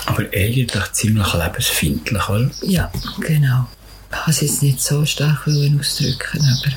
aber 0.04 0.24
eigentlich 0.32 0.92
ziemlich 0.92 1.32
lebensfindlich, 1.32 2.28
oder? 2.28 2.50
Ja, 2.62 2.92
genau. 3.20 3.66
Ich 4.10 4.16
kann 4.16 4.30
es 4.30 4.40
jetzt 4.40 4.62
nicht 4.62 4.80
so 4.80 5.04
stark 5.04 5.46
ausdrücken, 5.46 6.40
aber 6.40 6.72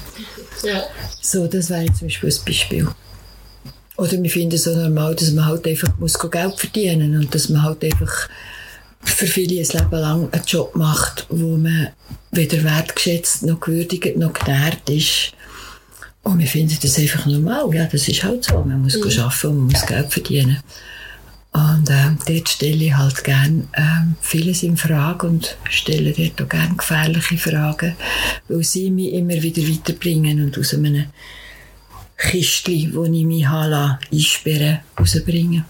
ja. 0.64 0.84
so, 1.22 1.48
das 1.48 1.70
wäre 1.70 1.92
zum 1.94 2.08
Beispiel 2.08 2.30
ein 2.30 2.46
Beispiel. 2.46 2.88
Oder 3.98 4.24
wir 4.24 4.30
finden 4.30 4.56
es 4.56 4.64
so 4.64 4.76
normal, 4.76 5.16
dass 5.16 5.32
man 5.32 5.46
halt 5.46 5.68
einfach 5.68 5.98
muss 5.98 6.18
Geld 6.18 6.58
verdienen 6.58 7.12
muss 7.12 7.26
und 7.26 7.36
dass 7.36 7.50
man 7.50 7.64
halt 7.64 7.84
einfach 7.84 8.30
für 9.02 9.28
viele 9.28 9.62
ein 9.62 9.68
Leben 9.68 9.92
lang 9.92 10.30
einen 10.32 10.46
Job 10.46 10.76
macht, 10.76 11.26
wo 11.30 11.58
man 11.58 11.90
weder 12.32 12.64
wertgeschätzt, 12.64 13.44
noch 13.44 13.60
gewürdigt, 13.60 14.18
noch 14.18 14.34
genährt 14.34 14.90
ist. 14.90 15.34
Und 16.24 16.40
wir 16.40 16.48
finden 16.48 16.78
das 16.82 16.98
einfach 16.98 17.26
normal. 17.26 17.74
Ja, 17.74 17.86
das 17.86 18.08
ist 18.08 18.24
halt 18.24 18.44
so. 18.44 18.64
Man 18.64 18.82
muss 18.82 18.98
mhm. 18.98 19.22
arbeiten 19.22 19.48
und 19.48 19.58
man 19.58 19.66
muss 19.68 19.86
Geld 19.86 20.14
verdienen. 20.14 20.64
Und 21.52 21.90
äh, 21.90 22.12
dort 22.28 22.50
stelle 22.50 22.86
ich 22.86 22.96
halt 22.96 23.24
gerne 23.24 23.68
äh, 23.74 24.14
vieles 24.22 24.64
in 24.64 24.78
Frage 24.78 25.28
und 25.28 25.58
stelle 25.70 26.12
dort 26.12 26.42
auch 26.42 26.50
gerne 26.50 26.76
gefährliche 26.76 27.38
Fragen, 27.38 27.96
weil 28.48 28.64
sie 28.64 28.92
mich 28.92 29.14
immer 29.14 29.42
wieder 29.42 29.64
weiterbringen 29.64 30.44
und 30.44 30.58
aus 30.58 30.74
einem 30.76 31.06
Kistchen, 32.18 32.94
wo 32.94 33.06
ich 33.06 33.26
mich 33.26 33.48
habe 33.48 33.98
einsperren 34.12 34.80
rausbringen. 35.00 35.66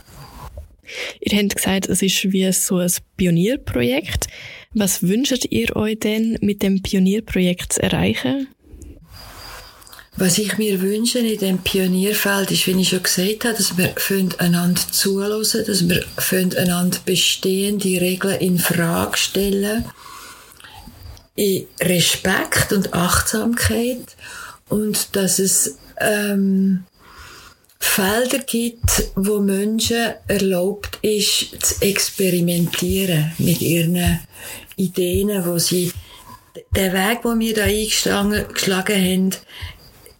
Ihr 1.21 1.37
habt 1.37 1.55
gesagt, 1.55 1.87
es 1.87 2.01
ist 2.01 2.31
wie 2.31 2.51
so 2.51 2.77
ein 2.77 2.91
Pionierprojekt. 3.15 4.27
Was 4.73 5.03
wünscht 5.03 5.45
ihr 5.49 5.75
euch 5.75 5.99
denn 5.99 6.37
mit 6.41 6.61
dem 6.63 6.81
Pionierprojekt 6.81 7.73
zu 7.73 7.83
erreichen? 7.83 8.47
Was 10.15 10.37
ich 10.37 10.57
mir 10.57 10.81
wünsche 10.81 11.19
in 11.19 11.39
dem 11.39 11.59
Pionierfeld 11.59 12.51
ist, 12.51 12.67
wie 12.67 12.79
ich 12.81 12.89
schon 12.89 13.03
gesagt 13.03 13.45
habe, 13.45 13.55
dass 13.55 13.77
wir 13.77 13.93
einander 14.39 14.81
zuhören, 14.91 15.41
dass 15.41 15.87
wir 15.87 16.05
einander 16.57 16.97
bestehende 17.05 18.01
Regeln 18.01 18.39
in 18.39 18.59
Frage 18.59 19.17
stellen, 19.17 19.85
in 21.35 21.67
Respekt 21.79 22.73
und 22.73 22.93
Achtsamkeit. 22.93 24.15
Und 24.67 25.15
dass 25.15 25.39
es 25.39 25.77
ähm, 25.99 26.83
Felder 27.79 28.39
gibt, 28.39 29.11
wo 29.15 29.39
Menschen 29.39 30.13
erlaubt 30.27 30.99
ist, 31.01 31.65
zu 31.65 31.81
experimentieren 31.81 33.31
mit 33.37 33.61
ihren 33.61 34.19
Ideen, 34.75 35.45
wo 35.45 35.57
sie 35.57 35.91
der 36.75 36.93
Weg, 36.93 37.21
den 37.23 37.39
wir 37.39 37.55
da 37.55 37.63
eingeschlagen 37.63 38.95
haben, 38.95 39.31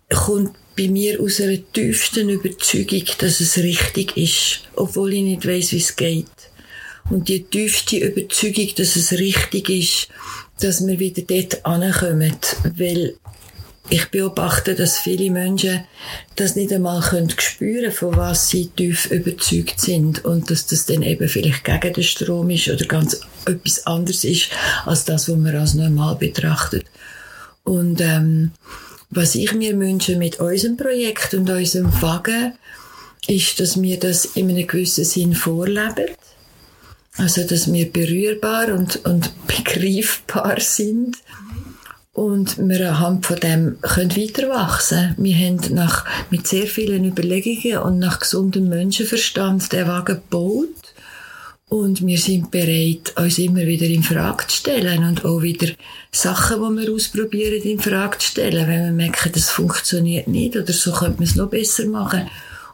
kommt 0.10 0.56
bei 0.78 0.88
mir 0.88 1.20
aus 1.22 1.42
einer 1.42 1.58
tiefsten 1.74 2.30
Überzeugung, 2.30 3.04
dass 3.20 3.40
es 3.42 3.58
richtig 3.58 4.16
ist, 4.18 4.62
obwohl 4.76 5.14
ich 5.14 5.24
nicht 5.24 5.48
weiß, 5.48 5.74
wie 5.74 5.78
es 5.78 5.96
geht. 5.96 6.26
Und 7.10 7.28
die 7.28 7.44
tiefste 7.44 7.98
Überzeugung, 7.98 8.70
dass 8.78 8.96
es 8.96 9.12
richtig 9.14 9.70
ist, 9.70 10.08
dass 10.60 10.86
wir 10.86 11.00
wieder 11.00 11.24
dort 11.24 11.66
ankommen, 11.66 12.38
weil 12.78 13.16
ich 13.90 14.06
beobachte, 14.10 14.76
dass 14.76 15.00
viele 15.00 15.32
Menschen 15.32 15.84
das 16.36 16.56
nicht 16.56 16.72
einmal 16.72 17.02
können 17.02 17.34
spüren, 17.38 17.92
von 17.92 18.16
was 18.16 18.50
sie 18.50 18.68
tief 18.68 19.08
überzeugt 19.08 19.82
sind 19.82 20.24
und 20.26 20.52
dass 20.52 20.68
das 20.68 20.86
dann 20.86 21.02
eben 21.02 21.28
vielleicht 21.28 21.64
gegen 21.64 21.94
den 21.94 22.04
Strom 22.04 22.50
ist 22.52 22.70
oder 22.70 22.86
ganz 22.86 23.20
etwas 23.46 23.88
anderes 23.88 24.24
ist 24.24 24.50
als 24.86 25.06
das, 25.06 25.28
was 25.28 25.38
man 25.38 25.56
als 25.56 25.74
normal 25.74 26.16
betrachtet. 26.16 26.86
Und 27.64 28.00
ähm, 28.02 28.52
was 29.10 29.36
ich 29.36 29.54
mir 29.54 29.78
wünsche 29.80 30.16
mit 30.16 30.40
unserem 30.40 30.78
Projekt 30.78 31.34
und 31.34 31.50
unserem 31.50 32.02
Wagen, 32.02 32.54
ist, 33.28 33.60
dass 33.60 33.82
wir 33.82 34.00
das 34.00 34.26
in 34.26 34.50
einem 34.50 34.68
gewissen 34.68 35.06
Sinn 35.06 35.36
vorleben. 35.36 36.08
Also, 37.18 37.44
dass 37.44 37.72
wir 37.72 37.92
berührbar 37.92 38.74
und, 38.74 39.06
und 39.06 39.32
begreifbar 39.46 40.60
sind 40.60 41.18
und 42.14 42.58
wir 42.58 42.90
anhand 42.90 43.26
von 43.26 43.38
dem 43.38 43.80
können 43.82 44.16
weiter 44.16 44.50
wachsen. 44.50 45.16
Wir 45.18 45.36
haben 45.38 45.74
nach, 45.74 46.06
mit 46.30 46.48
sehr 46.48 46.68
vielen 46.68 47.06
Überlegungen 47.06 47.80
und 47.80 48.00
nach 48.00 48.20
gesundem 48.20 48.70
Menschenverstand 48.70 49.72
den 49.72 49.88
Wagen 49.88 50.16
gebaut. 50.16 50.89
Und 51.70 52.06
wir 52.06 52.18
sind 52.18 52.50
bereit, 52.50 53.14
uns 53.16 53.38
immer 53.38 53.62
wieder 53.62 53.86
in 53.86 54.02
Frage 54.02 54.48
zu 54.48 54.58
stellen 54.58 55.04
und 55.04 55.24
auch 55.24 55.44
wieder 55.44 55.68
Sachen, 56.12 56.58
die 56.58 56.82
wir 56.82 56.94
ausprobieren, 56.94 57.62
in 57.62 57.80
Frage 57.80 58.18
zu 58.18 58.30
stellen. 58.30 58.68
Wenn 58.68 58.86
wir 58.86 58.92
merken, 58.92 59.32
das 59.32 59.52
funktioniert 59.52 60.28
nicht 60.28 60.58
oder 60.58 60.74
so 60.74 60.92
könnte 60.92 61.18
man 61.18 61.26
es 61.26 61.36
noch 61.36 61.50
besser 61.50 61.86
machen. 61.86 62.28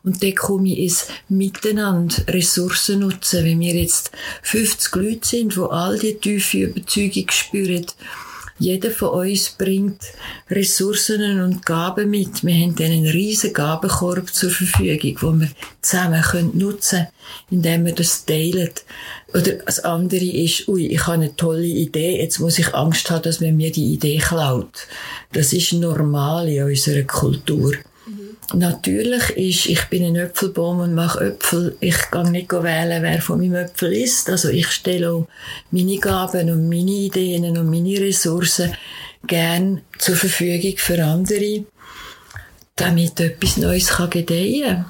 Und 0.06 0.24
dann 0.24 0.36
komme 0.36 0.72
ich 0.72 0.80
ins 0.80 1.08
Miteinander 1.28 2.16
Ressourcen 2.30 3.00
nutzen. 3.00 3.44
Wenn 3.44 3.60
wir 3.60 3.74
jetzt 3.74 4.12
50 4.44 4.96
Leute 4.96 5.28
sind, 5.28 5.56
die 5.56 5.60
all 5.60 6.00
die 6.00 6.16
tiefe 6.16 6.60
Überzeugung 6.60 7.30
spüren, 7.32 7.86
Jeder 8.58 8.92
von 8.92 9.10
uns 9.10 9.50
bringt 9.50 10.02
Ressourcen 10.50 11.42
und 11.42 11.66
Gaben 11.66 12.10
mit. 12.10 12.44
Wir 12.44 12.56
haben 12.56 12.76
einen 12.80 13.06
riesen 13.06 13.54
Gabenkorb 13.54 14.34
zur 14.34 14.50
Verfügung, 14.50 15.18
wo 15.22 15.40
wir 15.40 15.50
zusammen 15.82 16.22
können 16.22 16.58
nutzen 16.58 17.08
indem 17.50 17.86
wir 17.86 17.94
das 17.94 18.26
teilen. 18.26 18.72
Oder 19.34 19.54
das 19.54 19.80
andere 19.80 20.26
ist, 20.26 20.68
ui, 20.68 20.88
ich 20.88 21.06
habe 21.06 21.14
eine 21.14 21.36
tolle 21.36 21.66
Idee, 21.66 22.22
jetzt 22.22 22.40
muss 22.40 22.60
ich 22.60 22.74
Angst 22.74 23.10
haben, 23.10 23.24
dass 23.24 23.42
man 23.42 23.58
mir 23.58 23.72
die 23.72 23.94
Idee 23.94 24.18
klaut. 24.18 24.88
Das 25.34 25.54
ist 25.54 25.74
normal 25.74 26.48
in 26.48 26.64
unserer 26.64 27.04
Kultur. 27.04 27.74
Natürlich 28.54 29.30
ist, 29.32 29.66
ich 29.66 29.86
bin 29.86 30.06
ein 30.06 30.16
Äpfelbaum 30.16 30.80
und 30.80 30.94
mache 30.94 31.26
Äpfel. 31.26 31.76
Ich 31.80 31.98
kann 32.12 32.32
nicht 32.32 32.52
wählen, 32.52 33.02
wer 33.02 33.22
von 33.22 33.40
meinem 33.40 33.56
Äpfel 33.56 33.94
ist. 33.94 34.30
Also 34.30 34.50
ich 34.50 34.68
stelle 34.68 35.12
auch 35.12 35.28
meine 35.72 35.98
Gaben 35.98 36.52
und 36.52 36.70
meine 36.70 36.92
Ideen 36.92 37.58
und 37.58 37.70
meine 37.70 38.00
Ressourcen 38.00 38.76
gern 39.26 39.82
zur 39.98 40.16
Verfügung 40.16 40.78
für 40.78 41.04
andere, 41.04 41.66
damit 42.76 43.20
etwas 43.20 43.58
Neues 43.58 43.88
kann 43.88 44.10
gedeihen 44.12 44.86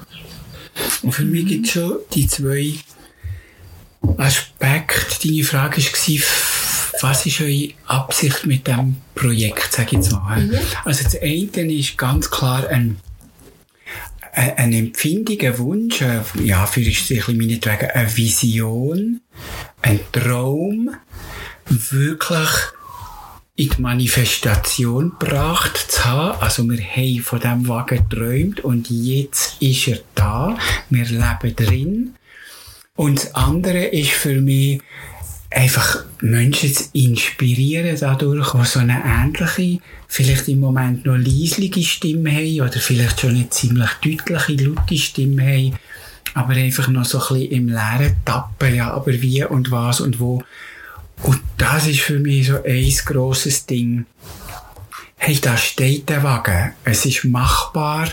Und 1.02 1.12
für 1.12 1.24
mich 1.24 1.46
gibt 1.46 1.66
es 1.66 1.72
schon 1.72 1.98
die 2.12 2.26
zwei 2.26 2.74
Aspekte. 4.18 5.28
Deine 5.28 5.44
Frage 5.44 5.82
war, 5.82 6.22
was 7.00 7.26
ist 7.26 7.40
eure 7.40 7.70
Absicht 7.86 8.44
mit 8.46 8.66
dem 8.66 8.96
Projekt, 9.14 9.72
sage 9.72 9.88
ich 9.88 9.92
jetzt 9.94 10.12
mal. 10.12 10.40
Mhm. 10.40 10.58
Also 10.84 11.04
das 11.04 11.20
eine 11.20 11.72
ist 11.72 11.96
ganz 11.96 12.30
klar 12.30 12.68
ein 12.68 12.98
ein 14.36 14.72
Empfindung, 14.74 15.58
Wunsch, 15.58 16.02
ja, 16.44 16.66
für 16.66 16.80
ist 16.82 17.08
sicher 17.08 17.32
meinetwegen 17.32 17.90
eine 17.90 18.16
Vision, 18.16 19.20
ein 19.80 20.00
Traum, 20.12 20.90
wirklich 21.68 22.48
in 23.56 23.70
die 23.70 23.80
Manifestation 23.80 25.12
gebracht 25.18 25.78
zu 25.90 26.04
haben. 26.04 26.38
Also 26.40 26.68
wir 26.68 26.78
haben 26.78 27.22
von 27.22 27.40
dem 27.40 27.66
Wagen 27.66 28.06
geträumt 28.08 28.60
und 28.60 28.90
jetzt 28.90 29.60
ist 29.62 29.88
er 29.88 30.00
da. 30.14 30.58
Wir 30.90 31.06
leben 31.06 31.56
drin. 31.56 32.14
Und 32.94 33.18
das 33.18 33.34
andere 33.34 33.86
ist 33.86 34.10
für 34.10 34.40
mich 34.40 34.82
einfach 35.50 36.04
Menschen 36.20 36.74
zu 36.74 36.84
inspirieren 36.92 37.96
dadurch, 37.98 38.52
die 38.52 38.64
so 38.64 38.80
eine 38.80 39.02
ähnliche, 39.04 39.80
vielleicht 40.08 40.48
im 40.48 40.60
Moment 40.60 41.06
noch 41.06 41.16
leislige 41.16 41.82
Stimme 41.82 42.32
haben 42.32 42.60
oder 42.60 42.80
vielleicht 42.80 43.20
schon 43.20 43.30
eine 43.30 43.48
ziemlich 43.50 43.90
deutliche, 44.02 44.52
laute 44.64 44.98
Stimme 44.98 45.42
haben, 45.42 45.78
aber 46.34 46.54
einfach 46.54 46.88
noch 46.88 47.04
so 47.04 47.18
ein 47.18 47.40
bisschen 47.40 47.52
im 47.52 47.68
Leeren 47.68 48.16
tappen, 48.24 48.74
ja, 48.74 48.92
aber 48.92 49.12
wie 49.12 49.44
und 49.44 49.70
was 49.70 50.00
und 50.00 50.20
wo. 50.20 50.42
Und 51.22 51.40
das 51.56 51.86
ist 51.86 52.00
für 52.00 52.18
mich 52.18 52.48
so 52.48 52.62
ein 52.62 52.92
grosses 53.04 53.66
Ding. 53.66 54.06
Hey, 55.16 55.38
da 55.40 55.56
steht 55.56 56.08
der 56.08 56.22
Wagen. 56.22 56.72
Es 56.84 57.06
ist 57.06 57.24
machbar. 57.24 58.08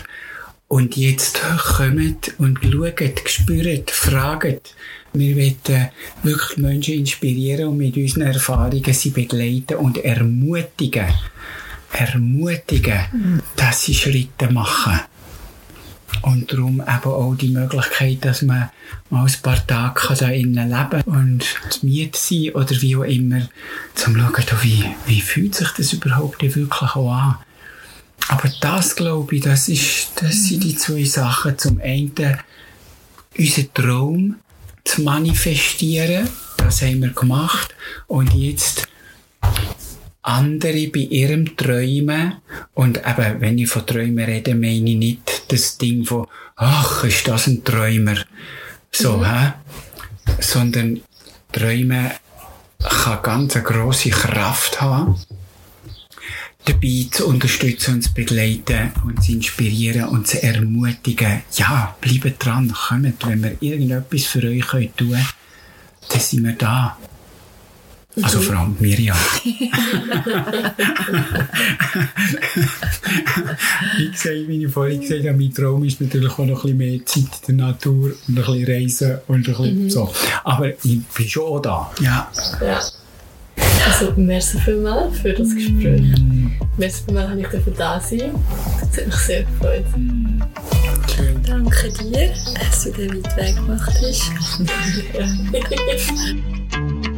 Und 0.68 0.96
jetzt 0.96 1.40
kommt 1.76 2.32
und 2.38 2.58
schaut, 2.62 3.28
spürt, 3.28 3.90
fragt. 3.90 4.74
Wir 5.16 5.36
wollen 5.36 5.88
wirklich 6.24 6.58
Menschen 6.58 6.94
inspirieren 6.94 7.68
und 7.68 7.76
mit 7.76 7.96
unseren 7.96 8.22
Erfahrungen 8.22 8.92
sie 8.92 9.10
begleiten 9.10 9.76
und 9.76 9.98
ermutigen, 9.98 11.06
ermutigen, 11.92 13.40
dass 13.54 13.84
sie 13.84 13.94
Schritte 13.94 14.50
machen. 14.50 14.98
Und 16.22 16.52
darum 16.52 16.80
eben 16.80 17.04
auch 17.04 17.36
die 17.36 17.50
Möglichkeit, 17.50 18.24
dass 18.24 18.42
man 18.42 18.70
mal 19.10 19.24
ein 19.24 19.42
paar 19.42 19.64
Tage 19.64 20.14
da 20.16 20.28
innen 20.30 20.68
leben 20.68 21.02
und 21.02 21.44
zu 21.70 21.86
Miete 21.86 22.18
sein 22.18 22.50
oder 22.54 22.82
wie 22.82 22.96
auch 22.96 23.04
immer, 23.04 23.48
zum 23.94 24.16
schauen, 24.16 24.62
wie, 24.62 24.84
wie 25.06 25.20
fühlt 25.20 25.54
sich 25.54 25.68
das 25.76 25.92
überhaupt 25.92 26.42
wirklich 26.42 26.96
auch 26.96 27.12
an. 27.12 27.36
Aber 28.28 28.50
das, 28.60 28.96
glaube 28.96 29.36
ich, 29.36 29.42
das, 29.42 29.68
ist, 29.68 30.12
das 30.16 30.44
sind 30.44 30.64
die 30.64 30.76
zwei 30.76 31.04
Sachen. 31.04 31.56
Zum 31.56 31.80
einen 31.80 32.38
unser 33.36 33.74
Traum 33.74 34.36
zu 34.84 35.02
manifestieren. 35.02 36.28
Das 36.56 36.82
haben 36.82 37.02
wir 37.02 37.10
gemacht. 37.10 37.74
Und 38.06 38.34
jetzt 38.34 38.88
andere 40.22 40.88
bei 40.88 41.00
ihrem 41.00 41.56
Träumen. 41.56 42.36
Und 42.74 42.98
eben, 42.98 43.40
wenn 43.40 43.58
ich 43.58 43.68
von 43.68 43.86
Träumen 43.86 44.24
rede, 44.24 44.54
meine 44.54 44.90
ich 44.90 44.96
nicht 44.96 45.52
das 45.52 45.78
Ding 45.78 46.04
von, 46.04 46.26
ach, 46.56 47.04
ist 47.04 47.28
das 47.28 47.46
ein 47.46 47.64
Träumer? 47.64 48.16
So, 48.90 49.18
mhm. 49.18 49.24
hä? 49.24 49.52
Sondern 50.40 51.00
Träumen 51.52 52.10
kann 52.78 53.22
ganz 53.22 53.56
eine 53.56 53.64
grosse 53.64 54.10
Kraft 54.10 54.80
haben 54.80 55.16
dabei 56.64 57.06
zu 57.10 57.26
unterstützen 57.26 57.94
und 57.94 58.02
zu 58.02 58.14
begleiten 58.14 58.92
und 59.04 59.22
zu 59.22 59.32
inspirieren 59.32 60.08
und 60.08 60.26
zu 60.26 60.42
ermutigen. 60.42 61.42
Ja, 61.52 61.94
bleibt 62.00 62.44
dran, 62.44 62.72
kommt, 62.72 63.26
wenn 63.26 63.42
wir 63.42 63.56
irgendetwas 63.60 64.24
für 64.24 64.42
euch 64.44 64.66
tun 64.66 64.86
können, 64.96 65.26
dann 66.08 66.20
sind 66.20 66.44
wir 66.44 66.52
da. 66.52 66.96
Also 68.22 68.40
vor 68.40 68.56
allem 68.56 68.76
Miriam. 68.78 69.16
wie 73.96 74.10
gesagt, 74.10 74.36
ich 74.48 74.72
vorhin 74.72 75.00
gesagt 75.00 75.26
habe, 75.26 75.36
mein 75.36 75.52
Traum 75.52 75.82
ist 75.82 76.00
natürlich 76.00 76.30
auch 76.32 76.46
noch 76.46 76.64
ein 76.64 76.78
bisschen 76.78 77.00
mehr 77.00 77.04
Zeit 77.06 77.48
in 77.48 77.58
der 77.58 77.66
Natur 77.66 78.12
und 78.28 78.28
ein 78.28 78.34
bisschen 78.36 78.64
Reisen 78.66 79.18
und 79.26 79.36
ein 79.36 79.42
bisschen 79.42 79.82
mhm. 79.84 79.90
so. 79.90 80.14
Aber 80.44 80.68
ich 80.68 81.02
bin 81.02 81.28
schon 81.28 81.42
auch 81.42 81.60
da. 81.60 81.90
Ja. 82.00 82.30
ja. 82.60 82.80
Also, 83.86 84.12
merci 84.16 84.58
vielmals 84.58 85.18
für 85.18 85.32
das 85.32 85.54
Gespräch. 85.54 86.02
Mm. 86.18 86.50
Merci 86.78 87.02
vielmals, 87.04 87.42
dass 87.52 87.66
ich 87.66 87.74
da 87.76 88.00
sein 88.00 88.32
Das 88.80 88.96
hat 88.96 89.06
mich 89.06 89.14
sehr 89.16 89.42
gefreut. 89.44 89.84
Mm. 89.96 90.40
Danke 91.46 91.92
dir, 92.02 92.32
dass 92.58 92.84
du 92.84 92.92
den 92.92 93.22
weit 93.22 93.36
Weg 93.36 93.56
gemacht 93.56 93.92
hast. 94.02 94.32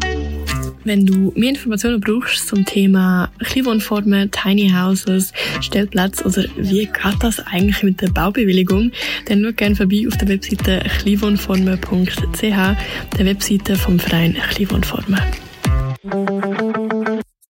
Wenn 0.86 1.04
du 1.04 1.32
mehr 1.34 1.50
Informationen 1.50 2.00
brauchst 2.00 2.46
zum 2.46 2.64
Thema 2.64 3.28
Kleinwohnformen, 3.40 4.30
Tiny 4.30 4.70
Houses, 4.70 5.32
Stellplatz 5.60 6.24
oder 6.24 6.44
wie 6.56 6.86
geht 6.86 7.16
das 7.18 7.40
eigentlich 7.40 7.82
mit 7.82 8.00
der 8.00 8.08
Baubewilligung, 8.10 8.92
dann 9.24 9.42
schau 9.42 9.52
gerne 9.52 9.74
vorbei 9.74 10.04
auf 10.06 10.16
der 10.16 10.28
Webseite 10.28 10.84
kleinwohnformen.ch, 11.00 12.40
der 12.40 13.26
Webseite 13.26 13.74
vom 13.74 13.98
Verein 13.98 14.36
Kleinwohnformen. 14.50 15.18
Thank 16.08 16.60
you. 16.60 16.65